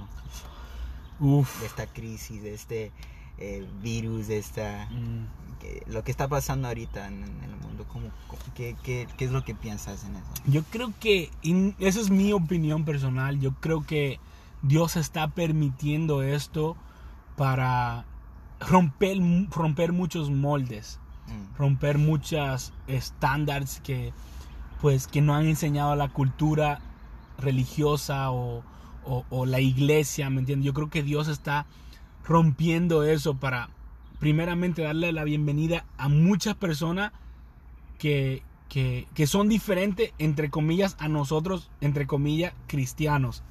Uf. 1.20 1.60
De 1.60 1.66
esta 1.66 1.86
crisis, 1.86 2.42
de 2.42 2.54
este 2.54 2.92
eh, 3.38 3.66
virus, 3.82 4.28
de 4.28 4.38
esta... 4.38 4.88
Mm. 4.90 5.58
que- 5.60 5.82
lo 5.88 6.04
que 6.04 6.10
está 6.12 6.28
pasando 6.28 6.68
ahorita 6.68 7.06
en, 7.08 7.22
en 7.24 7.44
el 7.44 7.56
mundo, 7.56 7.84
¿cómo, 7.88 8.10
cómo- 8.28 8.42
qué, 8.54 8.76
qué- 8.82 9.06
qué 9.16 9.24
es 9.24 9.30
lo 9.32 9.44
que 9.44 9.54
piensas 9.54 10.04
en 10.04 10.16
eso? 10.16 10.26
Yo 10.46 10.62
creo 10.64 10.92
que, 11.00 11.30
y 11.42 11.74
esa 11.78 12.00
es 12.00 12.10
mi 12.10 12.32
opinión 12.32 12.84
personal, 12.84 13.38
yo 13.40 13.52
creo 13.54 13.84
que 13.84 14.20
Dios 14.62 14.96
está 14.96 15.28
permitiendo 15.28 16.22
esto 16.22 16.76
para 17.36 18.04
romper, 18.60 19.18
romper 19.50 19.92
muchos 19.92 20.30
moldes, 20.30 20.98
Mm, 21.28 21.56
romper 21.58 21.98
muchas 21.98 22.72
estándares 22.86 23.80
que, 23.84 24.12
pues, 24.80 25.06
que 25.06 25.20
no 25.20 25.34
han 25.34 25.44
enseñado 25.46 25.94
la 25.94 26.08
cultura 26.08 26.80
religiosa 27.38 28.30
o, 28.30 28.62
o- 29.04 29.24
o 29.30 29.46
la 29.46 29.60
iglesia, 29.60 30.28
¿me 30.30 30.40
entiendes? 30.40 30.66
Yo 30.66 30.74
creo 30.74 30.90
que 30.90 31.02
Dios 31.02 31.28
está 31.28 31.66
rompiendo 32.24 33.04
eso 33.04 33.34
para, 33.34 33.70
primeramente, 34.18 34.82
darle 34.82 35.12
la 35.12 35.24
bienvenida 35.24 35.84
a 35.96 36.08
muchas 36.08 36.54
personas 36.56 37.12
que, 37.98 38.42
que, 38.68 39.06
que 39.14 39.26
son 39.26 39.48
diferentes, 39.48 40.12
entre 40.18 40.50
comillas, 40.50 40.96
a 40.98 41.08
nosotros, 41.08 41.70
entre 41.80 42.06
comillas, 42.06 42.52
cristianos. 42.66 43.42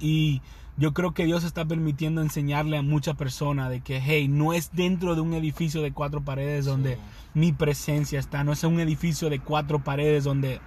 Y 0.00 0.40
yo 0.76 0.94
creo 0.94 1.12
que 1.12 1.24
Dios 1.26 1.42
está 1.44 1.64
permitiendo 1.64 2.22
enseñarle 2.22 2.78
a 2.78 2.82
muchas 2.82 3.16
personas 3.16 3.68
de 3.68 3.80
que, 3.80 4.00
hey, 4.00 4.28
no 4.28 4.52
es 4.54 4.70
dentro 4.72 5.14
de 5.16 5.20
un 5.20 5.34
edificio 5.34 5.82
de 5.82 5.92
cuatro 5.92 6.22
paredes 6.22 6.64
donde 6.64 6.94
Sí. 6.94 7.00
mi 7.34 7.52
presencia 7.52 8.18
está, 8.20 8.44
no 8.44 8.52
es 8.52 8.62
un 8.64 8.78
edificio 8.80 9.28
de 9.28 9.40
cuatro 9.40 9.80
paredes 9.80 10.24
donde 10.24 10.60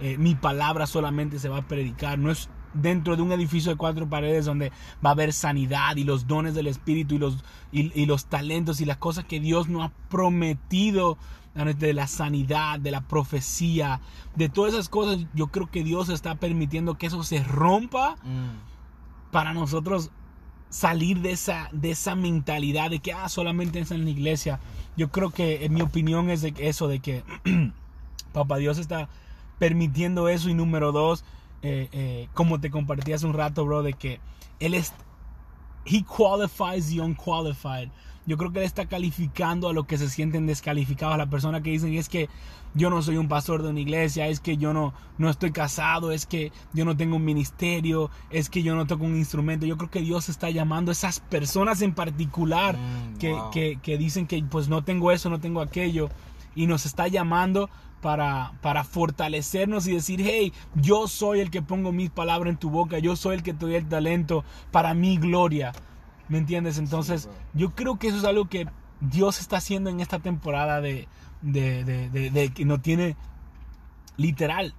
eh, 0.00 0.18
mi 0.18 0.34
palabra 0.34 0.86
solamente 0.86 1.38
se 1.38 1.48
va 1.48 1.58
a 1.58 1.68
predicar, 1.68 2.18
no 2.18 2.30
es 2.30 2.48
dentro 2.72 3.14
de 3.16 3.22
un 3.22 3.30
edificio 3.30 3.70
de 3.70 3.76
cuatro 3.76 4.08
paredes 4.08 4.46
donde 4.46 4.70
va 5.04 5.10
a 5.10 5.12
haber 5.12 5.32
sanidad 5.32 5.96
y 5.96 6.04
los 6.04 6.26
dones 6.26 6.54
del 6.54 6.66
Espíritu 6.66 7.14
y 7.14 7.18
los, 7.18 7.44
y, 7.70 7.92
y 8.00 8.06
los 8.06 8.26
talentos 8.26 8.80
y 8.80 8.84
las 8.84 8.96
cosas 8.96 9.24
que 9.24 9.38
Dios 9.38 9.68
nos 9.68 9.84
ha 9.84 9.92
prometido 10.08 11.16
de 11.54 11.94
la 11.94 12.08
sanidad, 12.08 12.80
de 12.80 12.90
la 12.90 13.02
profecía, 13.02 14.00
de 14.34 14.48
todas 14.48 14.74
esas 14.74 14.88
cosas, 14.88 15.24
yo 15.34 15.48
creo 15.48 15.70
que 15.70 15.84
Dios 15.84 16.08
está 16.08 16.34
permitiendo 16.34 16.98
que 16.98 17.06
eso 17.06 17.22
se 17.22 17.44
rompa 17.44 18.16
Mm, 18.24 19.30
para 19.30 19.52
nosotros 19.52 20.10
salir 20.68 21.20
de 21.20 21.32
esa, 21.32 21.68
de 21.72 21.92
esa 21.92 22.14
mentalidad 22.16 22.90
de 22.90 22.98
que 22.98 23.12
ah, 23.12 23.28
solamente 23.28 23.78
es 23.78 23.90
en 23.90 24.04
la 24.04 24.10
iglesia. 24.10 24.60
Yo 24.96 25.10
creo 25.10 25.30
que 25.30 25.64
en 25.64 25.74
mi 25.74 25.82
opinión 25.82 26.30
es 26.30 26.42
de 26.42 26.54
eso, 26.58 26.88
de 26.88 27.00
que 27.00 27.22
Papá 28.32 28.56
Dios 28.58 28.78
está 28.78 29.08
permitiendo 29.58 30.28
eso 30.28 30.48
y 30.48 30.54
número 30.54 30.92
dos, 30.92 31.24
eh, 31.62 31.88
eh, 31.92 32.28
como 32.34 32.60
te 32.60 32.70
compartí 32.70 33.12
hace 33.12 33.26
un 33.26 33.34
rato, 33.34 33.64
bro, 33.64 33.82
de 33.82 33.92
que 33.94 34.20
Él 34.60 34.74
es, 34.74 34.92
He 35.86 36.02
qualifies 36.02 36.88
the 36.90 37.00
unqualified. 37.00 37.88
Yo 38.26 38.38
creo 38.38 38.50
que 38.52 38.60
Él 38.60 38.64
está 38.64 38.86
calificando 38.86 39.68
a 39.68 39.74
los 39.74 39.84
que 39.86 39.98
se 39.98 40.08
sienten 40.08 40.46
descalificados, 40.46 41.14
a 41.14 41.18
la 41.18 41.26
persona 41.26 41.62
que 41.62 41.70
dicen 41.70 41.92
es 41.94 42.08
que 42.08 42.30
yo 42.74 42.88
no 42.90 43.02
soy 43.02 43.18
un 43.18 43.28
pastor 43.28 43.62
de 43.62 43.68
una 43.68 43.80
iglesia, 43.80 44.26
es 44.28 44.40
que 44.40 44.56
yo 44.56 44.72
no, 44.72 44.94
no 45.18 45.28
estoy 45.28 45.52
casado, 45.52 46.10
es 46.10 46.24
que 46.26 46.50
yo 46.72 46.84
no 46.86 46.96
tengo 46.96 47.16
un 47.16 47.24
ministerio, 47.24 48.10
es 48.30 48.48
que 48.48 48.62
yo 48.62 48.74
no 48.74 48.86
toco 48.86 49.04
un 49.04 49.14
instrumento. 49.16 49.66
Yo 49.66 49.76
creo 49.76 49.90
que 49.90 50.00
Dios 50.00 50.28
está 50.30 50.48
llamando 50.50 50.90
a 50.90 50.92
esas 50.92 51.20
personas 51.20 51.82
en 51.82 51.94
particular 51.94 52.76
Mm, 52.78 53.18
que, 53.18 53.32
wow. 53.32 53.50
que- 53.50 53.78
que 53.82 53.98
dicen 53.98 54.26
que 54.26 54.42
pues 54.42 54.68
no 54.68 54.82
tengo 54.82 55.12
eso, 55.12 55.28
no 55.28 55.38
tengo 55.38 55.60
aquello, 55.60 56.08
y 56.56 56.66
nos 56.66 56.86
está 56.86 57.08
llamando 57.08 57.68
para, 58.04 58.52
para 58.60 58.84
fortalecernos 58.84 59.86
y 59.86 59.94
decir, 59.94 60.20
hey, 60.22 60.52
yo 60.74 61.08
soy 61.08 61.40
el 61.40 61.50
que 61.50 61.62
pongo 61.62 61.90
mis 61.90 62.10
palabras 62.10 62.50
en 62.52 62.58
tu 62.58 62.68
boca, 62.68 62.98
yo 62.98 63.16
soy 63.16 63.36
el 63.36 63.42
que 63.42 63.54
te 63.54 63.64
doy 63.64 63.76
el 63.76 63.88
talento 63.88 64.44
para 64.70 64.92
mi 64.92 65.16
gloria. 65.16 65.72
¿Me 66.28 66.36
entiendes? 66.36 66.76
Entonces, 66.76 67.30
yo 67.54 67.74
creo 67.74 67.98
que 67.98 68.08
eso 68.08 68.18
es 68.18 68.24
algo 68.24 68.44
que 68.50 68.66
Dios 69.00 69.40
está 69.40 69.56
haciendo 69.56 69.88
en 69.88 70.00
esta 70.00 70.18
temporada 70.18 70.82
de, 70.82 71.08
de, 71.40 71.82
de- 71.84 72.10
de- 72.10 72.28
de 72.30 72.50
que 72.52 72.66
no 72.66 72.78
tiene 72.82 73.16
literal. 74.18 74.74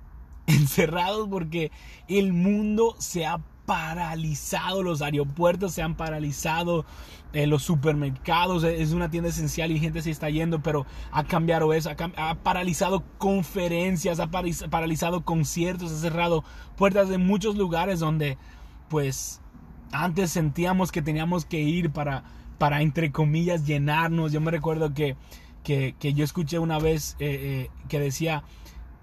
encerrados 0.46 1.28
porque 1.28 1.70
el 2.08 2.32
mundo 2.32 2.96
se 2.98 3.26
ha 3.26 3.40
paralizado, 3.70 4.82
los 4.82 5.00
aeropuertos 5.00 5.74
se 5.74 5.80
han 5.80 5.94
paralizado, 5.94 6.84
eh, 7.32 7.46
los 7.46 7.62
supermercados, 7.62 8.64
eh, 8.64 8.82
es 8.82 8.90
una 8.90 9.12
tienda 9.12 9.30
esencial 9.30 9.70
y 9.70 9.78
gente 9.78 10.02
se 10.02 10.10
está 10.10 10.28
yendo, 10.28 10.60
pero 10.60 10.86
ha 11.12 11.22
cambiado 11.22 11.72
eso, 11.72 11.88
ha, 12.16 12.34
paralizado 12.34 13.04
conferencias, 13.18 14.18
ha 14.18 14.28
paralizado 14.28 15.20
conciertos, 15.24 15.92
ha 15.92 15.98
cerrado 15.98 16.42
puertas 16.76 17.08
de 17.08 17.18
muchos 17.18 17.54
lugares 17.54 18.00
donde 18.00 18.38
pues 18.88 19.40
antes 19.92 20.32
sentíamos 20.32 20.90
que 20.90 21.00
teníamos 21.00 21.44
que 21.44 21.60
ir 21.60 21.90
para, 21.90 22.24
para 22.58 22.82
entre 22.82 23.12
comillas, 23.12 23.64
llenarnos. 23.66 24.32
Yo 24.32 24.40
me 24.40 24.50
recuerdo 24.50 24.94
que, 24.94 25.16
que, 25.62 25.94
yo 26.12 26.24
escuché 26.24 26.58
una 26.58 26.80
vez 26.80 27.14
eh, 27.20 27.68
que 27.88 28.00
decía, 28.00 28.42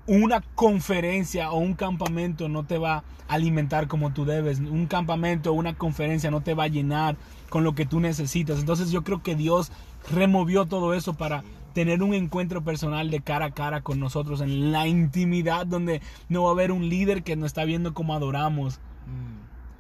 una 0.08 0.42
conferencia 0.56 1.52
o 1.52 1.58
un 1.58 1.74
campamento 1.74 2.48
no 2.48 2.64
te 2.66 2.78
va 2.78 2.96
a 2.96 3.04
alimentar 3.28 3.88
como 3.88 4.14
tú 4.14 4.26
debes. 4.26 4.60
Un 4.60 4.88
campamento 4.88 5.52
o 5.52 5.54
una 5.54 5.76
conferencia 5.76 6.32
no 6.32 6.42
te 6.42 6.54
va 6.54 6.64
a 6.64 6.70
llenar 6.70 7.18
con 7.50 7.64
lo 7.64 7.76
que 7.76 7.86
tú 7.86 8.00
necesitas. 8.00 8.60
Entonces 8.60 8.90
yo 8.90 9.04
creo 9.04 9.22
que 9.22 9.36
Dios 9.36 9.72
removió 10.10 10.66
todo 10.66 10.94
eso 10.94 11.14
para 11.14 11.44
tener 11.74 12.02
un 12.02 12.14
encuentro 12.14 12.64
personal 12.64 13.12
de 13.12 13.22
cara 13.22 13.46
a 13.46 13.52
cara 13.52 13.82
con 13.82 14.00
nosotros 14.00 14.42
en 14.42 14.72
la 14.72 14.88
intimidad 14.88 15.68
donde 15.68 16.02
no 16.30 16.44
va 16.44 16.50
a 16.50 16.54
haber 16.54 16.72
un 16.72 16.90
líder 16.90 17.22
que 17.22 17.36
nos 17.36 17.48
está 17.48 17.66
viendo 17.66 17.94
como 17.94 18.16
adoramos 18.16 18.80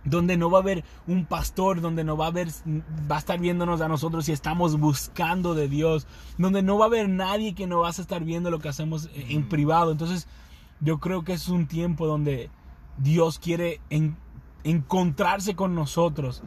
donde 0.09 0.37
no 0.37 0.49
va 0.49 0.59
a 0.59 0.61
haber 0.61 0.83
un 1.05 1.25
pastor, 1.25 1.81
donde 1.81 2.03
no 2.03 2.17
va 2.17 2.25
a 2.25 2.29
haber, 2.29 2.47
va 3.09 3.17
a 3.17 3.19
estar 3.19 3.39
viéndonos 3.39 3.81
a 3.81 3.87
nosotros 3.87 4.25
si 4.25 4.31
estamos 4.31 4.79
buscando 4.79 5.53
de 5.53 5.67
Dios, 5.67 6.07
donde 6.37 6.61
no 6.63 6.77
va 6.77 6.85
a 6.85 6.87
haber 6.87 7.09
nadie 7.09 7.55
que 7.55 7.67
nos 7.67 7.83
va 7.83 7.87
a 7.87 7.91
estar 7.91 8.23
viendo 8.23 8.49
lo 8.49 8.59
que 8.59 8.69
hacemos 8.69 9.09
en 9.13 9.41
mm. 9.41 9.49
privado. 9.49 9.91
Entonces, 9.91 10.27
yo 10.79 10.99
creo 10.99 11.23
que 11.23 11.33
es 11.33 11.49
un 11.49 11.67
tiempo 11.67 12.07
donde 12.07 12.49
Dios 12.97 13.39
quiere 13.39 13.81
encontrarse 14.63 15.55
con 15.55 15.75
nosotros 15.75 16.41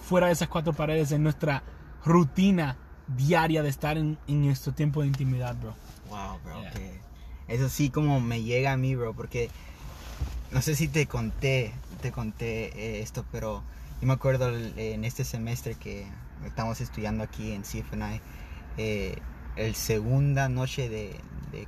fuera 0.00 0.28
de 0.28 0.32
esas 0.32 0.48
cuatro 0.48 0.72
paredes, 0.72 1.12
en 1.12 1.22
nuestra 1.22 1.62
rutina 2.04 2.76
diaria 3.16 3.62
de 3.62 3.68
estar 3.68 3.96
en, 3.96 4.18
nuestro 4.26 4.72
tiempo 4.72 5.02
de 5.02 5.08
intimidad, 5.08 5.56
bro. 5.56 5.74
Wow, 6.08 6.38
bro. 6.44 6.62
Eso 7.48 7.68
sí 7.68 7.90
como 7.90 8.20
me 8.20 8.42
llega 8.42 8.72
a 8.72 8.76
mí, 8.76 8.94
bro, 8.94 9.14
porque 9.14 9.50
no 10.50 10.62
sé 10.62 10.74
si 10.74 10.88
te 10.88 11.06
conté, 11.06 11.72
te 12.00 12.12
conté 12.12 12.66
eh, 12.78 13.02
esto, 13.02 13.24
pero 13.30 13.62
yo 14.00 14.06
me 14.06 14.14
acuerdo 14.14 14.56
en 14.56 15.04
este 15.04 15.24
semestre 15.24 15.74
que 15.74 16.06
estamos 16.44 16.80
estudiando 16.80 17.22
aquí 17.22 17.52
en 17.52 17.62
CFNI, 17.62 18.20
eh, 18.78 19.16
el 19.56 19.74
segunda 19.74 20.48
noche 20.48 20.88
de, 20.88 21.20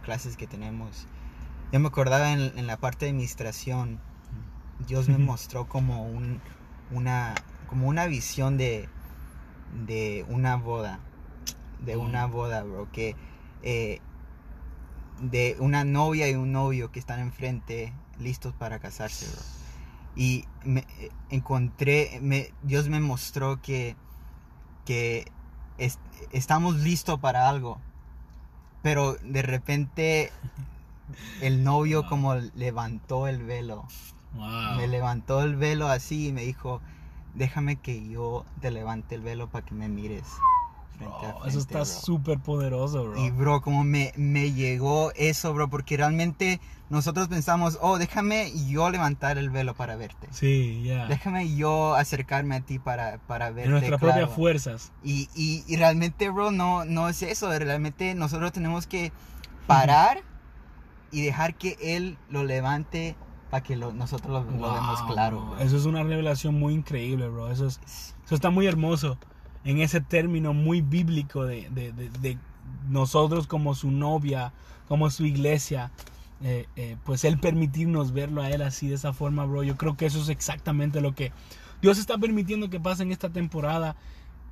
clases 0.02 0.36
que 0.36 0.46
tenemos, 0.46 1.06
yo 1.72 1.80
me 1.80 1.88
acordaba 1.88 2.32
en, 2.32 2.66
la 2.66 2.76
parte 2.76 3.04
de 3.04 3.10
administración, 3.10 4.00
Dios 4.86 5.08
me 5.08 5.18
mostró 5.18 5.68
como 5.68 6.06
un, 6.06 6.40
una, 6.90 7.34
como 7.68 7.88
una 7.88 8.06
visión 8.06 8.56
de, 8.56 8.88
de 9.86 10.24
una 10.28 10.56
boda, 10.56 11.00
de 11.84 11.96
una 11.96 12.26
boda, 12.26 12.62
bro, 12.62 12.90
que 12.92 13.16
eh, 13.62 14.00
de 15.20 15.56
una 15.58 15.84
novia 15.84 16.28
y 16.30 16.34
un 16.34 16.52
novio 16.52 16.90
que 16.90 16.98
están 16.98 17.20
enfrente 17.20 17.92
listos 18.18 18.54
para 18.54 18.78
casarse, 18.78 19.26
bro. 19.26 19.61
Y 20.14 20.44
me 20.64 20.80
eh, 20.98 21.10
encontré, 21.30 22.18
me, 22.20 22.52
Dios 22.62 22.88
me 22.88 23.00
mostró 23.00 23.60
que, 23.62 23.96
que 24.84 25.30
estamos 26.32 26.76
listos 26.76 27.18
para 27.20 27.48
algo. 27.48 27.78
Pero 28.82 29.14
de 29.14 29.42
repente 29.42 30.32
el 31.40 31.64
novio 31.64 32.06
como 32.06 32.34
levantó 32.34 33.28
el 33.28 33.42
velo. 33.42 33.84
Me 34.76 34.88
levantó 34.88 35.42
el 35.42 35.56
velo 35.56 35.88
así 35.88 36.28
y 36.28 36.32
me 36.32 36.42
dijo, 36.42 36.80
déjame 37.34 37.76
que 37.76 38.08
yo 38.08 38.46
te 38.60 38.70
levante 38.70 39.14
el 39.14 39.20
velo 39.20 39.48
para 39.50 39.66
que 39.66 39.74
me 39.74 39.88
mires 39.88 40.24
eso 41.46 41.58
está 41.58 41.84
súper 41.84 42.38
poderoso, 42.38 43.04
bro. 43.04 43.24
Y, 43.24 43.30
bro, 43.30 43.60
como 43.60 43.84
me, 43.84 44.12
me 44.16 44.52
llegó 44.52 45.12
eso, 45.14 45.52
bro, 45.54 45.68
porque 45.68 45.96
realmente 45.96 46.60
nosotros 46.90 47.28
pensamos, 47.28 47.78
oh, 47.80 47.98
déjame 47.98 48.52
yo 48.68 48.90
levantar 48.90 49.38
el 49.38 49.50
velo 49.50 49.74
para 49.74 49.96
verte. 49.96 50.28
Sí, 50.30 50.82
ya. 50.84 51.06
Déjame 51.06 51.54
yo 51.54 51.94
acercarme 51.94 52.56
a 52.56 52.60
ti 52.60 52.78
para, 52.78 53.18
para 53.26 53.50
verte. 53.50 53.64
En 53.64 53.70
nuestras 53.70 54.00
propias 54.00 54.30
fuerzas. 54.30 54.92
Y, 55.02 55.28
y, 55.34 55.76
realmente, 55.76 56.28
bro, 56.28 56.50
no, 56.50 56.84
no 56.84 57.08
es 57.08 57.22
eso. 57.22 57.48
Realmente 57.58 58.14
nosotros 58.14 58.52
tenemos 58.52 58.86
que 58.86 59.12
parar 59.66 60.22
y 61.10 61.22
dejar 61.22 61.54
que 61.54 61.78
Él 61.80 62.18
lo 62.28 62.44
levante 62.44 63.16
para 63.50 63.62
que 63.62 63.76
nosotros 63.76 64.44
lo, 64.46 64.72
vemos 64.72 65.02
claro. 65.02 65.56
Eso 65.60 65.76
es 65.76 65.86
una 65.86 66.02
revelación 66.02 66.54
muy 66.58 66.74
increíble, 66.74 67.28
bro. 67.28 67.50
Eso, 67.50 67.66
es, 67.66 67.80
eso 68.24 68.34
está 68.34 68.50
muy 68.50 68.66
hermoso 68.66 69.18
en 69.64 69.80
ese 69.80 70.00
término 70.00 70.52
muy 70.52 70.80
bíblico 70.80 71.44
de, 71.44 72.38
nosotros 72.88 73.46
como 73.46 73.74
su 73.74 73.90
novia, 73.90 74.52
como 74.88 75.10
su 75.10 75.24
iglesia, 75.24 75.90
eh, 76.42 76.66
eh, 76.76 76.96
pues 77.04 77.24
Él 77.24 77.38
permitirnos 77.38 78.12
verlo 78.12 78.42
a 78.42 78.50
Él 78.50 78.62
así 78.62 78.88
de 78.88 78.96
esa 78.96 79.12
forma, 79.12 79.44
bro. 79.44 79.62
Yo 79.62 79.76
creo 79.76 79.96
que 79.96 80.06
eso 80.06 80.20
es 80.20 80.28
exactamente 80.28 81.00
lo 81.00 81.14
que 81.14 81.32
Dios 81.80 81.98
está 81.98 82.18
permitiendo 82.18 82.70
que 82.70 82.80
pase 82.80 83.02
en 83.02 83.12
esta 83.12 83.30
temporada, 83.30 83.96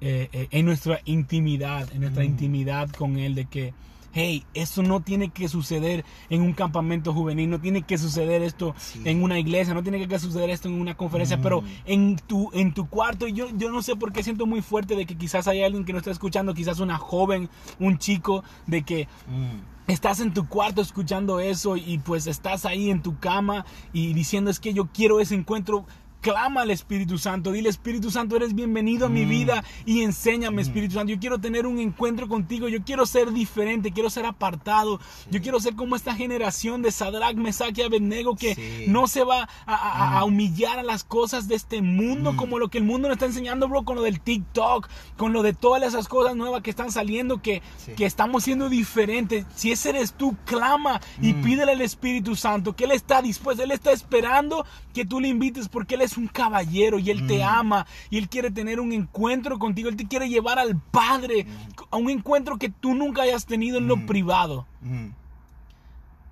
eh, 0.01 0.49
en 0.51 0.67
nuestra 0.67 1.01
intimidad, 1.05 1.93
en 1.93 2.03
nuestra 2.03 2.23
mm. 2.23 2.27
intimidad 2.27 2.91
con 2.91 3.19
Él, 3.19 3.35
de 3.35 3.47
que 3.47 3.75
hey, 4.13 4.45
eso 4.55 4.83
no 4.83 5.01
tiene 5.01 5.31
que 5.31 5.49
suceder 5.49 6.05
en 6.29 6.43
un 6.43 6.53
campamento 6.53 7.13
juvenil, 7.13 7.51
no 7.51 7.61
tiene 7.61 7.83
que 7.83 7.99
suceder 7.99 8.43
esto 8.43 8.75
en 9.05 9.23
una 9.23 9.39
iglesia, 9.39 9.75
no 9.75 9.83
tiene 9.83 10.07
que 10.07 10.19
suceder 10.19 10.51
esto 10.51 10.69
en 10.69 10.81
una 10.81 10.97
conferencia, 10.97 11.41
pero 11.41 11.63
mm. 11.63 11.67
en 11.87 12.17
tu, 12.17 12.51
en 12.53 12.75
tu 12.75 12.89
cuarto, 12.89 13.27
yo, 13.29 13.49
yo 13.57 13.71
no 13.71 13.83
sé 13.83 13.97
por 13.97 14.13
qué 14.13 14.23
siento 14.23 14.47
muy 14.47 14.63
fuerte 14.63 14.97
de 14.97 15.07
que 15.07 15.17
quizás 15.17 15.49
hay 15.49 15.63
alguien 15.63 15.85
que 15.85 15.93
no 15.93 15.99
está 15.99 16.11
escuchando, 16.11 16.55
quizás 16.55 16.81
una 16.81 16.99
joven, 16.99 17.49
un 17.79 17.99
chico, 17.99 18.45
de 18.67 18.83
que... 18.83 19.09
Mm. 19.29 19.81
Estás 19.87 20.21
en 20.21 20.33
tu 20.33 20.47
cuarto 20.47 20.81
escuchando 20.83 21.41
eso 21.41 21.77
y 21.77 21.99
pues 21.99 22.29
estás 22.29 22.65
ahí 22.65 22.91
en 22.91 23.03
tu 23.03 23.19
cama 23.19 23.67
y 23.93 24.13
diciendo 24.13 24.49
es 24.49 24.61
que 24.61 24.73
yo 24.73 24.87
quiero 24.93 25.19
ese 25.19 25.35
encuentro 25.35 25.85
clama 26.21 26.63
al 26.63 26.71
Espíritu 26.71 27.19
Santo. 27.19 27.53
Dile, 27.53 27.69
Espíritu 27.69 28.11
Santo, 28.11 28.37
eres 28.37 28.55
bienvenido 28.55 29.07
a 29.07 29.09
mi 29.09 29.25
mm. 29.25 29.29
vida 29.29 29.65
y 29.87 30.03
enséñame, 30.03 30.59
mm. 30.59 30.61
Espíritu 30.61 30.95
Santo. 30.95 31.13
Yo 31.13 31.19
quiero 31.19 31.39
tener 31.39 31.67
un 31.67 31.79
encuentro 31.79 32.29
contigo. 32.29 32.69
Yo 32.69 32.83
quiero 32.85 33.07
ser 33.07 33.33
diferente, 33.33 33.93
quiero 33.93 34.11
ser 34.11 34.27
apartado. 34.27 35.01
Yo 35.31 35.41
quiero 35.41 35.61
ser 35.61 35.75
como 35.75 35.97
esta 35.97 36.15
generación 36.15 36.83
de 36.83 36.93
Sadrach, 36.93 37.37
Mesach 37.37 37.77
y 37.77 37.83
Abednego 37.83 38.37
que 38.37 38.87
no 38.89 39.07
se 39.07 39.25
va 39.25 39.49
a, 39.67 40.21
mm. 40.21 40.29
humillar 40.29 40.79
a 40.79 40.83
las 40.83 41.05
cosas 41.05 41.49
de 41.49 41.55
este 41.55 41.83
mundo 41.83 42.37
como 42.37 42.59
lo 42.59 42.69
que 42.69 42.79
el 42.79 42.85
mundo 42.85 43.09
nos 43.09 43.17
está 43.17 43.27
enseñando, 43.27 43.69
bro, 43.69 43.85
con 43.85 43.97
lo 43.97 44.03
del 44.03 44.21
TikTok, 44.21 44.89
con 45.17 45.33
lo 45.33 45.43
de 45.43 45.53
todas 45.53 45.83
esas 45.83 46.09
cosas 46.09 46.37
nuevas 46.37 46.63
que 46.63 46.71
están 46.71 46.93
saliendo, 46.93 47.41
que, 47.43 47.63
que 47.97 48.05
estamos 48.05 48.45
siendo 48.45 48.69
diferentes. 48.69 49.47
Si 49.55 49.73
ese 49.73 49.91
eres 49.91 50.13
tú, 50.13 50.37
clama 50.45 51.01
y 51.21 51.33
pídele 51.35 51.73
al 51.73 51.81
Espíritu 51.81 52.37
Santo 52.37 52.75
que 52.75 52.85
Él 52.85 52.93
está 52.93 53.23
dispuesto, 53.23 53.63
Él 53.63 53.71
está 53.71 53.93
esperando 53.93 54.67
que 54.93 55.05
tú 55.05 55.21
le 55.21 55.29
invites 55.29 55.69
porque 55.69 55.95
Él 55.95 56.03
es 56.11 56.19
un 56.19 56.27
caballero 56.27 56.99
y 56.99 57.11
Él 57.11 57.27
te 57.27 57.39
mm. 57.39 57.49
ama 57.49 57.87
y 58.11 58.19
Él 58.19 58.29
quiere 58.29 58.51
tener 58.51 58.81
un 58.81 58.93
encuentro 58.93 59.59
contigo. 59.59 59.89
Él 59.89 59.97
te 59.97 60.07
quiere 60.07 60.29
llevar 60.29 60.59
al 60.59 60.77
Padre 60.79 61.45
mm. 61.45 61.83
a 61.91 61.97
un 61.97 62.11
encuentro 62.11 62.59
que 62.59 62.69
tú 62.69 62.95
nunca 62.95 63.23
hayas 63.23 63.47
tenido 63.47 63.79
en 63.79 63.89
lo 63.89 63.97
mm. 63.97 64.07
privado. 64.07 64.67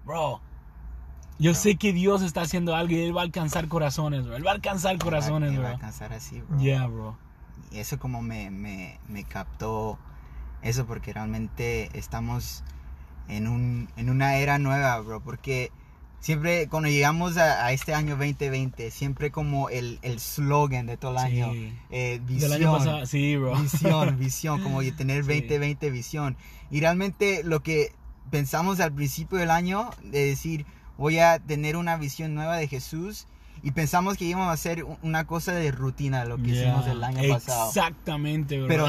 Bro, 0.05 0.41
yo 1.39 1.55
sé 1.55 1.77
que 1.77 1.93
Dios 1.93 2.23
está 2.23 2.43
haciendo 2.43 2.75
algo 2.75 2.95
y 2.95 3.01
Él 3.01 3.17
va 3.17 3.21
a 3.21 3.25
alcanzar 3.25 3.69
corazones, 3.69 4.27
bro. 4.27 4.37
Él 4.37 4.47
va 4.47 4.53
a 4.53 4.55
alcanzar 4.55 4.99
corazones, 4.99 5.53
bro. 5.53 5.63
va 5.63 5.69
a 5.69 5.73
alcanzar 5.73 6.13
así, 6.13 6.41
bro. 6.41 6.59
Yeah, 6.59 6.87
bro. 6.87 7.17
Y 7.71 7.79
eso 7.79 7.99
como 7.99 8.23
me, 8.23 8.51
me 8.51 9.25
captó 9.25 9.99
eso 10.63 10.87
porque 10.87 11.13
realmente 11.13 11.91
estamos 11.97 12.65
en, 13.29 13.47
un, 13.47 13.89
en 13.97 14.11
una 14.11 14.37
era 14.37 14.59
nueva, 14.59 14.99
bro. 15.01 15.21
Porque 15.21 15.71
siempre 16.21 16.69
cuando 16.69 16.89
llegamos 16.89 17.37
a, 17.37 17.73
este 17.73 17.95
año 17.95 18.17
2020, 18.17 18.91
siempre 18.91 19.31
como 19.31 19.69
el, 19.71 19.99
el 20.03 20.21
slogan 20.21 20.87
de 20.87 20.97
todo 20.97 21.13
el 21.13 21.19
año, 21.19 21.53
eh, 21.91 22.21
visión, 22.25 23.07
sí, 23.07 23.37
bro. 23.37 23.57
visión, 23.57 24.19
visión, 24.19 24.63
como 24.63 24.83
tener 24.97 25.25
2020 25.25 25.91
visión. 25.91 26.37
Y 26.71 26.81
realmente 26.81 27.43
lo 27.45 27.63
que 27.63 27.93
pensamos 28.31 28.81
al 28.81 28.93
principio 28.93 29.39
del 29.39 29.51
año, 29.51 29.91
de 30.03 30.27
decir, 30.27 30.67
voy 30.97 31.19
a 31.19 31.39
tener 31.39 31.77
una 31.77 31.97
visión 31.97 32.35
nueva 32.35 32.57
de 32.57 32.69
Jesús, 32.69 33.27
y 33.63 33.73
pensamos 33.73 34.17
que 34.17 34.25
íbamos 34.25 34.49
a 34.49 34.53
hacer 34.53 34.85
una 35.03 35.27
cosa 35.27 35.53
de 35.53 35.73
rutina, 35.73 36.25
lo 36.25 36.37
que 36.37 36.51
hicimos 36.51 36.87
el 36.87 37.03
año 37.03 37.29
pasado. 37.29 37.69
Exactamente, 37.69 38.59
bro. 38.59 38.69
Pero, 38.69 38.87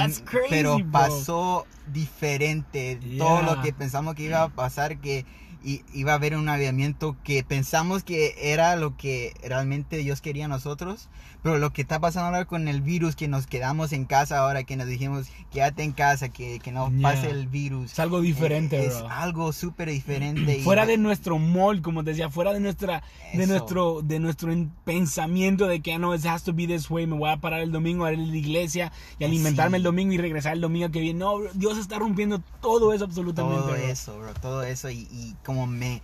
pero 0.49 0.77
pasó 0.91 1.65
diferente. 1.91 2.99
Todo 3.17 3.41
lo 3.41 3.61
que 3.61 3.73
pensamos 3.73 4.13
que 4.13 4.23
iba 4.23 4.43
a 4.43 4.49
pasar, 4.49 4.99
que 4.99 5.25
y 5.63 5.81
iba 5.93 6.13
a 6.13 6.15
haber 6.15 6.35
un 6.35 6.47
avivamiento 6.49 7.17
que 7.23 7.43
pensamos 7.43 8.03
que 8.03 8.35
era 8.39 8.75
lo 8.75 8.95
que 8.97 9.33
realmente 9.43 9.97
Dios 9.97 10.21
quería 10.21 10.45
a 10.45 10.47
nosotros, 10.47 11.09
pero 11.43 11.57
lo 11.57 11.71
que 11.71 11.81
está 11.81 11.99
pasando 11.99 12.27
ahora 12.27 12.45
con 12.45 12.67
el 12.67 12.81
virus, 12.81 13.15
que 13.15 13.27
nos 13.29 13.47
quedamos 13.47 13.93
en 13.93 14.05
casa 14.05 14.39
ahora, 14.39 14.63
que 14.63 14.75
nos 14.75 14.87
dijimos, 14.87 15.27
quédate 15.51 15.83
en 15.83 15.91
casa, 15.93 16.29
que, 16.29 16.59
que 16.59 16.71
no 16.71 16.89
Yeah. 16.91 17.01
pase 17.01 17.29
el 17.29 17.47
virus. 17.47 17.93
Es 17.93 17.99
algo 17.99 18.19
diferente, 18.21 18.85
es, 18.85 18.97
bro. 18.99 19.09
algo 19.09 19.53
súper 19.53 19.89
diferente. 19.89 20.57
y- 20.57 20.61
fuera 20.63 20.85
de 20.85 20.97
nuestro 20.97 21.37
molde, 21.39 21.81
como 21.81 22.03
te 22.03 22.09
decía, 22.11 22.29
fuera 22.29 22.51
de 22.53 22.59
nuestra 22.59 23.03
de 23.33 23.47
nuestro 23.47 24.01
de 24.01 24.19
nuestro 24.19 24.51
en- 24.51 24.71
pensamiento 24.85 25.67
de 25.67 25.81
que 25.81 25.93
"Ah, 25.93 25.99
no, 25.99 26.13
it 26.15 26.25
has 26.25 26.43
to 26.43 26.53
be 26.53 26.67
this 26.67 26.89
way, 26.89 27.05
me 27.07 27.15
voy 27.17 27.29
a 27.29 27.37
parar 27.37 27.61
el 27.61 27.71
domingo 27.71 28.05
a 28.05 28.11
ir 28.13 28.19
a 28.19 28.21
la 28.23 28.35
iglesia 28.37 28.91
y 29.17 29.23
alimentarme 29.23 29.77
Sí. 29.77 29.79
el 29.79 29.83
domingo 29.83 30.13
y 30.13 30.17
regresar 30.17 30.53
el 30.53 30.61
domingo 30.61 30.89
que 30.91 30.99
viene. 30.99 31.19
No, 31.19 31.37
bro, 31.37 31.49
Dios 31.53 31.77
está 31.77 31.99
rompiendo 31.99 32.41
todo 32.61 32.91
eso 32.93 33.05
absolutamente. 33.05 33.57
todo 33.59 33.67
bro. 33.67 33.75
eso, 33.77 34.19
bro, 34.19 34.33
todo 34.41 34.63
eso 34.63 34.89
y, 34.89 35.07
y 35.11 35.35
como 35.49 35.65
me 35.65 36.01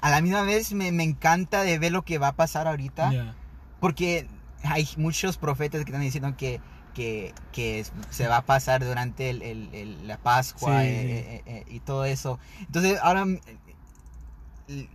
a 0.00 0.10
la 0.10 0.20
misma 0.20 0.42
vez 0.42 0.72
me, 0.72 0.90
me 0.90 1.04
encanta 1.04 1.62
de 1.62 1.78
ver 1.78 1.92
lo 1.92 2.02
que 2.02 2.18
va 2.18 2.28
a 2.28 2.32
pasar 2.36 2.66
ahorita 2.66 3.10
Yeah. 3.12 3.34
porque 3.80 4.26
hay 4.64 4.88
muchos 4.96 5.36
profetas 5.38 5.84
que 5.84 5.90
están 5.92 6.02
diciendo 6.02 6.36
que 6.36 6.60
que, 6.94 7.32
que 7.52 7.86
se 8.10 8.26
va 8.26 8.38
a 8.38 8.42
pasar 8.44 8.84
durante 8.84 9.30
el, 9.30 9.42
el- 9.42 9.72
el- 9.72 10.08
la 10.08 10.16
Pascua 10.18 10.80
Sí, 10.82 10.88
eh, 10.88 11.18
eh, 11.36 11.42
eh, 11.46 11.64
y 11.68 11.78
todo 11.78 12.04
eso. 12.04 12.40
Entonces 12.60 12.98
ahora 13.00 13.24
mm, 13.24 13.38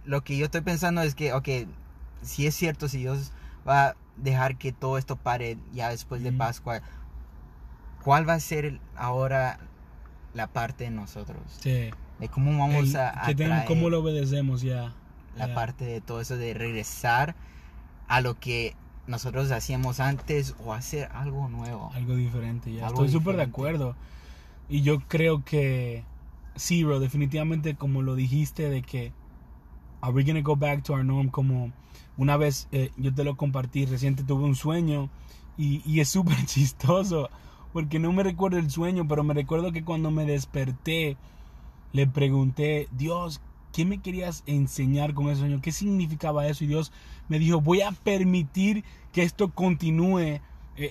lo 0.03 0.21
que 0.21 0.35
yo 0.37 0.45
estoy 0.45 0.59
pensando 0.61 1.01
es 1.01 1.15
que, 1.15 1.31
ok, 1.31 1.47
si 2.21 2.45
es 2.45 2.55
cierto, 2.55 2.89
si 2.89 2.97
Dios 2.99 3.31
va 3.67 3.85
a 3.89 3.95
dejar 4.17 4.57
que 4.57 4.73
todo 4.73 4.97
esto 4.97 5.15
pare 5.15 5.57
ya 5.73 5.89
después 5.89 6.21
de. 6.23 6.31
Pascua, 6.33 6.81
¿cuál 8.03 8.27
va 8.27 8.33
a 8.33 8.39
ser 8.39 8.79
ahora 8.97 9.59
la 10.33 10.47
parte 10.47 10.83
de 10.85 10.91
nosotros? 10.91 11.39
Sí. 11.61 11.89
De 12.19 12.29
cómo 12.29 12.57
vamos 12.57 12.89
El- 12.89 12.97
a, 12.97 13.09
a 13.27 13.33
traer 13.35 13.65
cómo 13.65 13.89
lo 13.89 13.99
obedecemos 13.99 14.61
ya. 14.61 14.93
la 15.37 15.47
Ya. 15.47 15.53
parte 15.55 15.85
de 15.85 15.99
todo 16.01 16.21
eso 16.21 16.37
de 16.37 16.53
regresar 16.53 17.35
a 18.07 18.21
lo 18.21 18.39
que 18.39 18.75
nosotros 19.07 19.51
hacíamos 19.51 19.99
antes 19.99 20.55
o 20.63 20.73
hacer 20.73 21.09
algo 21.11 21.49
nuevo. 21.49 21.91
Algo 21.93 22.15
diferente, 22.15 22.71
ya. 22.71 22.87
Algo 22.87 23.03
Estoy 23.05 23.19
súper 23.19 23.35
de 23.37 23.43
acuerdo. 23.43 23.95
Y 24.69 24.81
yo 24.81 24.99
creo 25.07 25.43
que 25.43 26.03
sí, 26.55 26.83
bro, 26.83 26.99
definitivamente 26.99 27.75
como 27.75 28.01
lo 28.01 28.15
dijiste 28.15 28.69
de 28.69 28.81
que 28.83 29.11
are 30.01 30.13
we 30.13 30.23
gonna 30.23 30.41
go 30.41 30.55
back 30.55 30.83
to 30.83 30.93
our 30.93 31.03
norm 31.03 31.29
como 31.29 31.71
una 32.15 32.37
vez 32.37 32.67
eh, 32.71 32.91
yo 32.97 33.13
te 33.13 33.23
lo 33.23 33.35
compartí, 33.35 33.85
reciente 33.85 34.23
tuve 34.23 34.43
un 34.43 34.55
sueño 34.55 35.09
y, 35.57 35.81
y 35.89 35.99
es 35.99 36.09
súper 36.09 36.37
chistoso 36.45 37.29
porque 37.73 37.97
no 37.99 38.13
me 38.13 38.21
recuerdo 38.23 38.59
el 38.59 38.69
sueño, 38.69 39.07
pero 39.07 39.23
me 39.23 39.33
recuerdo 39.33 39.71
que 39.71 39.83
cuando 39.83 40.11
me 40.11 40.25
desperté 40.25 41.17
le 41.93 42.07
pregunté, 42.07 42.87
Dios, 42.91 43.39
¿qué 43.71 43.85
me 43.85 43.99
querías 43.99 44.43
enseñar 44.45 45.13
con 45.13 45.29
ese 45.29 45.39
sueño? 45.41 45.61
¿Qué 45.61 45.71
significaba 45.71 46.47
eso? 46.47 46.63
Y 46.63 46.67
Dios 46.67 46.91
me 47.29 47.39
dijo, 47.39 47.61
voy 47.61 47.81
a 47.81 47.91
permitir 47.91 48.83
que 49.11 49.23
esto 49.23 49.51
continúe, 49.51 50.19
eh, 50.19 50.41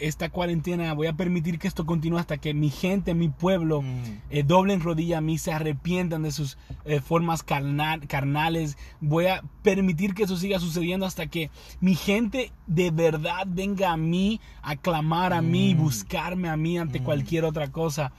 esta 0.03 0.29
cuarentena, 0.31 0.95
voy 0.95 1.09
a 1.09 1.13
permitir 1.13 1.59
que 1.59 1.67
esto 1.67 1.85
continúe 1.87 2.19
hasta 2.19 2.39
que 2.39 2.55
mi 2.55 2.71
gente, 2.71 3.15
mi 3.15 3.29
pueblo, 3.29 3.83
Mm, 3.83 4.03
eh, 4.31 4.45
doblen 4.45 4.81
rodilla 4.81 5.19
a 5.19 5.21
mí, 5.21 5.39
se 5.39 5.53
arrepientan 5.53 6.23
de 6.23 6.31
sus 6.31 6.57
eh, 6.85 7.01
formas 7.01 7.43
carnal- 7.45 8.07
carnales. 8.07 8.79
Voy 9.01 9.27
a 9.27 9.43
permitir 9.65 10.15
que 10.15 10.23
eso 10.23 10.37
siga 10.37 10.61
sucediendo 10.61 11.05
hasta 11.05 11.27
que 11.27 11.51
mi 11.81 11.97
gente 11.97 12.53
de 12.69 12.93
verdad 12.93 13.45
venga 13.49 13.91
a 13.93 13.97
mí, 13.97 14.41
a 14.63 14.77
clamar 14.77 15.33
a 15.33 15.43
mí, 15.43 15.75
Mm. 15.75 15.79
buscarme 15.79 16.49
a 16.49 16.57
mí 16.57 16.79
ante 16.79 17.01
Mm. 17.01 17.05
cualquier 17.05 17.45
otra 17.45 17.73
cosa. 17.73 18.13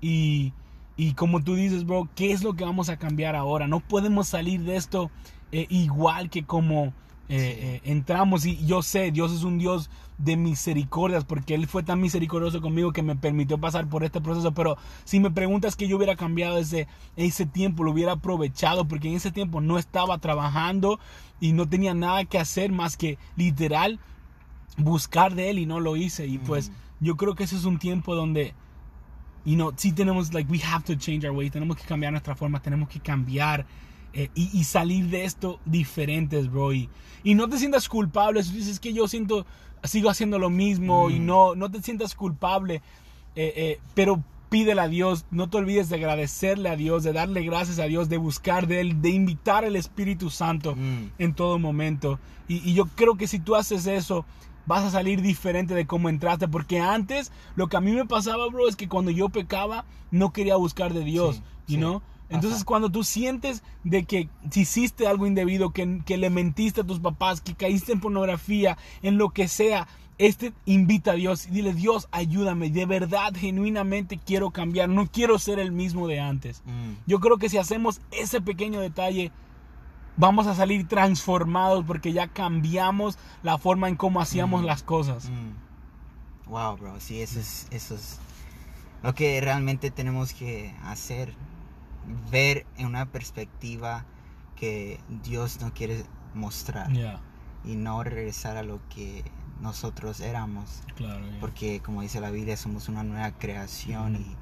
Y, 0.00 0.54
y 0.96 1.14
como 1.14 1.42
tú 1.42 1.54
dices, 1.54 1.86
bro, 1.86 2.08
¿qué 2.14 2.32
es 2.32 2.42
lo 2.42 2.54
que 2.54 2.64
vamos 2.64 2.88
a 2.88 2.96
cambiar 2.98 3.36
ahora? 3.36 3.66
No 3.66 3.80
podemos 3.80 4.28
salir 4.28 4.62
de 4.62 4.76
esto 4.76 5.10
eh, 5.52 5.66
igual 5.70 6.30
que 6.30 6.44
como 6.44 6.92
eh, 7.28 7.78
eh, 7.78 7.80
entramos. 7.84 8.44
Y 8.44 8.64
yo 8.66 8.82
sé, 8.82 9.10
Dios 9.10 9.32
es 9.32 9.42
un 9.44 9.58
Dios 9.58 9.88
de 10.18 10.36
misericordias, 10.36 11.24
porque 11.24 11.54
Él 11.54 11.66
fue 11.66 11.82
tan 11.82 12.00
misericordioso 12.00 12.60
conmigo 12.60 12.92
que 12.92 13.02
me 13.02 13.16
permitió 13.16 13.56
pasar 13.58 13.86
por 13.88 14.04
este 14.04 14.20
proceso. 14.20 14.52
Pero 14.52 14.76
si 15.04 15.20
me 15.20 15.30
preguntas 15.30 15.76
que 15.76 15.88
yo 15.88 15.96
hubiera 15.96 16.16
cambiado 16.16 16.58
ese, 16.58 16.86
ese 17.16 17.46
tiempo, 17.46 17.84
lo 17.84 17.92
hubiera 17.92 18.12
aprovechado, 18.12 18.86
porque 18.86 19.08
en 19.08 19.14
ese 19.14 19.30
tiempo 19.30 19.60
no 19.60 19.78
estaba 19.78 20.18
trabajando 20.18 21.00
y 21.40 21.52
no 21.52 21.68
tenía 21.68 21.94
nada 21.94 22.24
que 22.26 22.38
hacer 22.38 22.72
más 22.72 22.96
que 22.98 23.16
literal 23.36 23.98
buscar 24.76 25.34
de 25.34 25.50
Él 25.50 25.58
y 25.58 25.66
no 25.66 25.80
lo 25.80 25.96
hice. 25.96 26.26
Y 26.26 26.38
pues 26.38 26.70
Mm. 26.70 26.72
yo 27.00 27.16
creo 27.16 27.34
que 27.34 27.44
ese 27.44 27.56
es 27.56 27.64
un 27.64 27.78
tiempo 27.78 28.14
donde 28.14 28.54
you 29.44 29.54
know, 29.56 29.72
sí 29.76 29.92
tenemos, 29.92 30.32
like, 30.32 30.50
we 30.50 30.58
have 30.60 30.84
to 30.84 30.94
change 30.96 31.24
our 31.26 31.32
ways, 31.34 31.50
tenemos 31.50 31.76
que 31.76 31.84
cambiar 31.84 32.12
nuestra 32.12 32.34
forma, 32.34 32.60
tenemos 32.60 32.88
que 32.88 33.00
cambiar 33.00 33.66
eh, 34.12 34.28
y, 34.34 34.50
y 34.58 34.64
salir 34.64 35.06
de 35.06 35.24
esto 35.24 35.60
diferentes, 35.64 36.50
bro. 36.50 36.72
Y, 36.72 36.88
y 37.22 37.34
no 37.34 37.48
te 37.48 37.58
sientas 37.58 37.88
culpable, 37.88 38.42
si 38.42 38.52
dices 38.52 38.80
que 38.80 38.92
yo 38.92 39.06
siento, 39.08 39.46
sigo 39.84 40.10
haciendo 40.10 40.38
lo 40.38 40.50
mismo 40.50 41.10
y 41.10 41.20
Mm. 41.20 41.26
no, 41.26 41.54
no 41.54 41.70
te 41.70 41.80
sientas 41.82 42.14
culpable, 42.14 42.82
eh, 43.36 43.52
eh, 43.56 43.80
pero 43.94 44.22
pídele 44.48 44.80
a 44.80 44.88
Dios, 44.88 45.26
no 45.30 45.48
te 45.48 45.58
olvides 45.58 45.88
de 45.88 45.96
agradecerle 45.96 46.68
a 46.68 46.76
Dios, 46.76 47.04
de 47.04 47.12
darle 47.12 47.42
gracias 47.44 47.78
a 47.78 47.84
Dios, 47.84 48.08
de 48.08 48.16
buscar 48.16 48.66
de 48.66 48.80
Él, 48.80 49.00
de 49.00 49.10
invitar 49.10 49.64
al 49.64 49.76
Espíritu 49.76 50.28
Santo 50.28 50.74
mm, 50.74 51.12
en 51.18 51.34
todo 51.34 51.58
momento. 51.60 52.18
Y, 52.48 52.56
y 52.68 52.74
yo 52.74 52.86
creo 52.86 53.16
que 53.16 53.28
si 53.28 53.38
tú 53.38 53.54
haces 53.54 53.86
eso, 53.86 54.26
vas 54.66 54.84
a 54.84 54.90
salir 54.90 55.22
diferente 55.22 55.74
de 55.74 55.86
cómo 55.86 56.08
entraste. 56.08 56.48
Porque 56.48 56.80
antes, 56.80 57.32
lo 57.56 57.68
que 57.68 57.76
a 57.76 57.80
mí 57.80 57.92
me 57.92 58.06
pasaba, 58.06 58.46
bro, 58.48 58.68
es 58.68 58.76
que 58.76 58.88
cuando 58.88 59.10
yo 59.10 59.28
pecaba, 59.28 59.84
no 60.10 60.32
quería 60.32 60.56
buscar 60.56 60.94
de 60.94 61.04
Dios, 61.04 61.42
Sí, 61.66 61.74
you 61.74 61.78
know? 61.78 62.02
Entonces, 62.28 62.60
Ajá. 62.60 62.64
cuando 62.66 62.90
tú 62.90 63.02
sientes 63.02 63.64
de 63.82 64.04
que 64.04 64.28
si 64.52 64.60
hiciste 64.60 65.08
algo 65.08 65.26
indebido, 65.26 65.70
que, 65.70 66.00
que 66.06 66.16
le 66.16 66.30
mentiste 66.30 66.82
a 66.82 66.84
tus 66.84 67.00
papás, 67.00 67.40
que 67.40 67.54
caíste 67.54 67.92
en 67.92 68.00
pornografía, 68.00 68.78
en 69.02 69.18
lo 69.18 69.30
que 69.30 69.48
sea, 69.48 69.88
este 70.18 70.52
invita 70.64 71.12
a 71.12 71.14
Dios 71.14 71.48
y 71.48 71.50
dile, 71.50 71.72
Dios, 71.74 72.06
ayúdame, 72.12 72.70
de 72.70 72.86
verdad, 72.86 73.32
genuinamente 73.34 74.20
quiero 74.24 74.50
cambiar, 74.50 74.88
no 74.88 75.06
quiero 75.10 75.38
ser 75.38 75.58
el 75.58 75.72
mismo 75.72 76.06
de 76.06 76.20
antes. 76.20 76.62
mm. 76.66 77.08
Yo 77.08 77.18
creo 77.20 77.38
que 77.38 77.48
si 77.48 77.58
hacemos 77.58 78.00
ese 78.12 78.40
pequeño 78.40 78.80
detalle, 78.80 79.32
vamos 80.16 80.46
a 80.46 80.54
salir 80.54 80.86
transformados 80.88 81.84
porque 81.84 82.12
ya 82.12 82.28
cambiamos 82.28 83.18
la 83.42 83.58
forma 83.58 83.88
en 83.88 83.96
cómo 83.96 84.20
hacíamos 84.20 84.62
Mm. 84.62 84.66
las 84.66 84.82
cosas. 84.82 85.28
Mm. 85.30 86.50
Wow, 86.50 86.76
bro, 86.76 87.00
sí, 87.00 87.20
eso 87.22 87.38
es, 87.38 87.68
eso 87.70 87.94
es 87.94 88.18
lo 89.02 89.14
que 89.14 89.40
realmente 89.40 89.90
tenemos 89.90 90.32
que 90.34 90.74
hacer. 90.84 91.34
Ver 92.30 92.66
en 92.76 92.86
una 92.86 93.06
perspectiva 93.06 94.04
que 94.56 94.98
Dios 95.22 95.60
no 95.60 95.72
quiere 95.72 96.04
mostrar 96.34 96.90
Ya, 96.92 97.20
y 97.64 97.76
no 97.76 98.02
regresar 98.02 98.56
a 98.56 98.62
lo 98.62 98.80
que 98.88 99.22
nosotros 99.60 100.20
éramos. 100.20 100.82
claro. 100.96 101.24
ya. 101.30 101.38
Porque 101.40 101.80
como 101.80 102.02
dice 102.02 102.20
la 102.20 102.30
Biblia, 102.30 102.56
somos 102.56 102.88
una 102.88 103.02
nueva 103.04 103.30
creación 103.32 104.16
y 104.16 104.36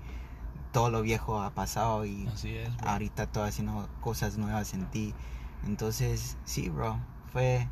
todo 0.72 0.88
lo 0.90 1.02
viejo 1.02 1.42
ha 1.42 1.50
pasado 1.50 2.04
y 2.06 2.26
Así 2.28 2.50
es. 2.54 2.70
ahorita 2.86 3.26
todo 3.26 3.44
haciendo 3.44 3.88
cosas 4.00 4.38
nuevas 4.38 4.72
en 4.74 4.86
ti. 4.90 5.14
Entonces, 5.66 6.36
sí, 6.44 6.68
bro, 6.68 6.98
fue 7.32 7.68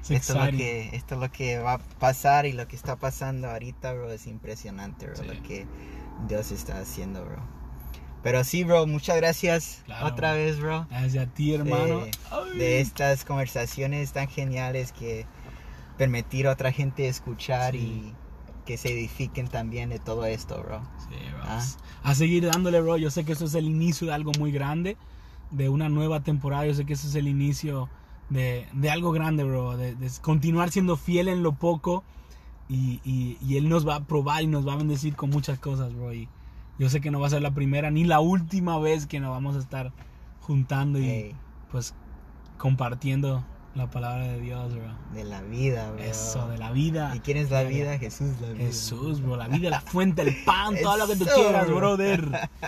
It's 0.00 0.10
esto 0.10 0.44
es, 0.44 0.52
lo 0.52 0.58
que, 0.58 0.90
esto 0.96 1.14
es 1.14 1.20
lo 1.20 1.30
que 1.32 1.58
va 1.58 1.74
a 1.74 1.78
pasar 1.78 2.46
y 2.46 2.52
lo 2.52 2.68
que 2.68 2.76
está 2.76 2.96
pasando 2.96 3.50
ahorita, 3.50 3.92
bro, 3.92 4.10
es 4.12 4.26
impresionante, 4.26 5.06
bro, 5.06 5.16
Sí. 5.16 5.24
lo 5.26 5.42
que 5.42 5.66
Dios 6.28 6.50
está 6.52 6.78
haciendo, 6.80 7.24
bro. 7.24 7.42
Pero 8.22 8.42
sí, 8.44 8.64
bro, 8.64 8.86
muchas 8.86 9.16
gracias 9.16 9.82
Claro, 9.86 10.06
otra 10.08 10.32
bro. 10.32 10.40
vez, 10.42 10.60
bro, 10.60 10.86
Gracias 10.90 11.26
a 11.28 11.30
ti, 11.32 11.54
hermano. 11.54 12.00
de, 12.00 12.10
de 12.58 12.80
estas 12.80 13.24
conversaciones 13.24 14.12
tan 14.12 14.28
geniales 14.28 14.92
que 14.92 15.26
permitir 15.96 16.46
a 16.48 16.52
otra 16.52 16.72
gente 16.72 17.08
escuchar 17.08 17.72
Sí. 17.72 17.78
y 17.78 18.14
que 18.66 18.76
se 18.76 18.92
edifiquen 18.92 19.48
también 19.48 19.88
de 19.88 19.98
todo 19.98 20.26
esto, 20.26 20.62
bro. 20.62 20.82
Sí, 21.08 21.14
bro. 21.32 21.42
Ah. 21.44 21.64
A 22.02 22.14
seguir 22.14 22.44
dándole, 22.46 22.80
bro. 22.80 22.96
Yo 22.98 23.10
sé 23.10 23.24
que 23.24 23.32
eso 23.32 23.46
es 23.46 23.54
el 23.54 23.64
inicio 23.66 24.06
de 24.08 24.12
algo 24.14 24.32
muy 24.38 24.52
grande, 24.52 24.96
de 25.50 25.68
una 25.68 25.88
nueva 25.88 26.20
temporada. 26.22 26.66
Yo 26.66 26.74
sé 26.74 26.84
que 26.84 26.92
eso 26.94 27.06
es 27.08 27.14
el 27.14 27.28
inicio 27.28 27.88
de, 28.30 28.66
de 28.72 28.90
algo 28.90 29.12
grande, 29.12 29.44
bro. 29.44 29.76
De, 29.76 29.94
de 29.94 30.10
continuar 30.20 30.70
siendo 30.70 30.96
fiel 30.96 31.28
en 31.28 31.42
lo 31.42 31.52
poco 31.52 32.04
y, 32.68 33.00
y- 33.04 33.38
y 33.40 33.56
Él 33.56 33.68
nos 33.68 33.86
va 33.88 33.96
a 33.96 34.04
probar 34.04 34.42
y 34.42 34.46
nos 34.46 34.66
va 34.66 34.74
a 34.74 34.76
bendecir 34.76 35.16
con 35.16 35.30
muchas 35.30 35.58
cosas, 35.58 35.94
bro. 35.94 36.12
Y 36.12 36.28
yo 36.78 36.88
sé 36.90 37.00
que 37.00 37.10
no 37.10 37.18
va 37.20 37.26
a 37.26 37.30
ser 37.30 37.42
la 37.42 37.52
primera 37.52 37.90
ni 37.90 38.04
la 38.04 38.20
última 38.20 38.78
vez 38.78 39.06
que 39.06 39.20
nos 39.20 39.30
vamos 39.30 39.56
a 39.56 39.58
estar 39.58 39.92
juntando 40.40 40.98
y 40.98 41.34
pues 41.70 41.94
compartiendo 42.56 43.44
la 43.74 43.88
palabra 43.90 44.24
de 44.26 44.40
Dios, 44.40 44.74
bro. 44.74 44.92
de 45.14 45.24
la 45.24 45.40
vida, 45.42 45.90
bro. 45.92 46.02
Eso, 46.02 46.48
de 46.48 46.58
la 46.58 46.72
vida. 46.72 47.12
¿Y 47.14 47.20
quién 47.20 47.36
es 47.36 47.50
la 47.50 47.62
ya. 47.62 47.68
vida? 47.68 47.98
Jesús, 47.98 48.40
la 48.40 48.48
vida. 48.48 48.64
Jesús, 48.64 49.20
bro, 49.22 49.36
la 49.36 49.46
vida, 49.48 49.70
la 49.70 49.80
fuente, 49.80 50.22
el 50.22 50.34
pan, 50.44 50.74
todo 50.82 50.96
lo 50.96 51.06
que 51.06 51.16
tú 51.16 51.26
quieras, 51.34 51.66
bro. 51.68 51.76
brother. 51.76 52.48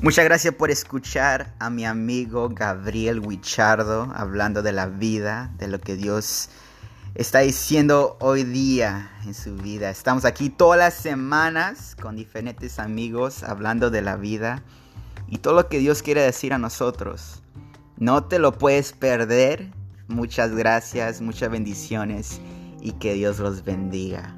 Muchas 0.00 0.24
gracias 0.26 0.54
por 0.54 0.70
escuchar 0.70 1.52
a 1.58 1.70
mi 1.70 1.84
amigo 1.84 2.48
Gabriel 2.50 3.18
Wichardo 3.18 4.12
hablando 4.14 4.62
de 4.62 4.70
la 4.70 4.86
vida, 4.86 5.50
de 5.58 5.66
lo 5.66 5.80
que 5.80 5.96
Dios 5.96 6.50
está 7.16 7.40
diciendo 7.40 8.16
hoy 8.20 8.44
día 8.44 9.10
en 9.26 9.34
su 9.34 9.56
vida. 9.56 9.90
Estamos 9.90 10.24
aquí 10.24 10.50
todas 10.50 10.78
las 10.78 10.94
semanas 10.94 11.96
con 12.00 12.14
diferentes 12.14 12.78
amigos 12.78 13.42
hablando 13.42 13.90
de 13.90 14.02
la 14.02 14.14
vida 14.14 14.62
y 15.26 15.38
todo 15.38 15.54
lo 15.54 15.68
que 15.68 15.80
Dios 15.80 16.04
quiere 16.04 16.22
decir 16.22 16.52
a 16.52 16.58
nosotros. 16.58 17.42
No 17.96 18.22
te 18.22 18.38
lo 18.38 18.52
puedes 18.52 18.92
perder. 18.92 19.72
Muchas 20.06 20.54
gracias, 20.54 21.20
muchas 21.20 21.50
bendiciones 21.50 22.40
y 22.80 22.92
que 22.92 23.14
Dios 23.14 23.40
los 23.40 23.64
bendiga. 23.64 24.37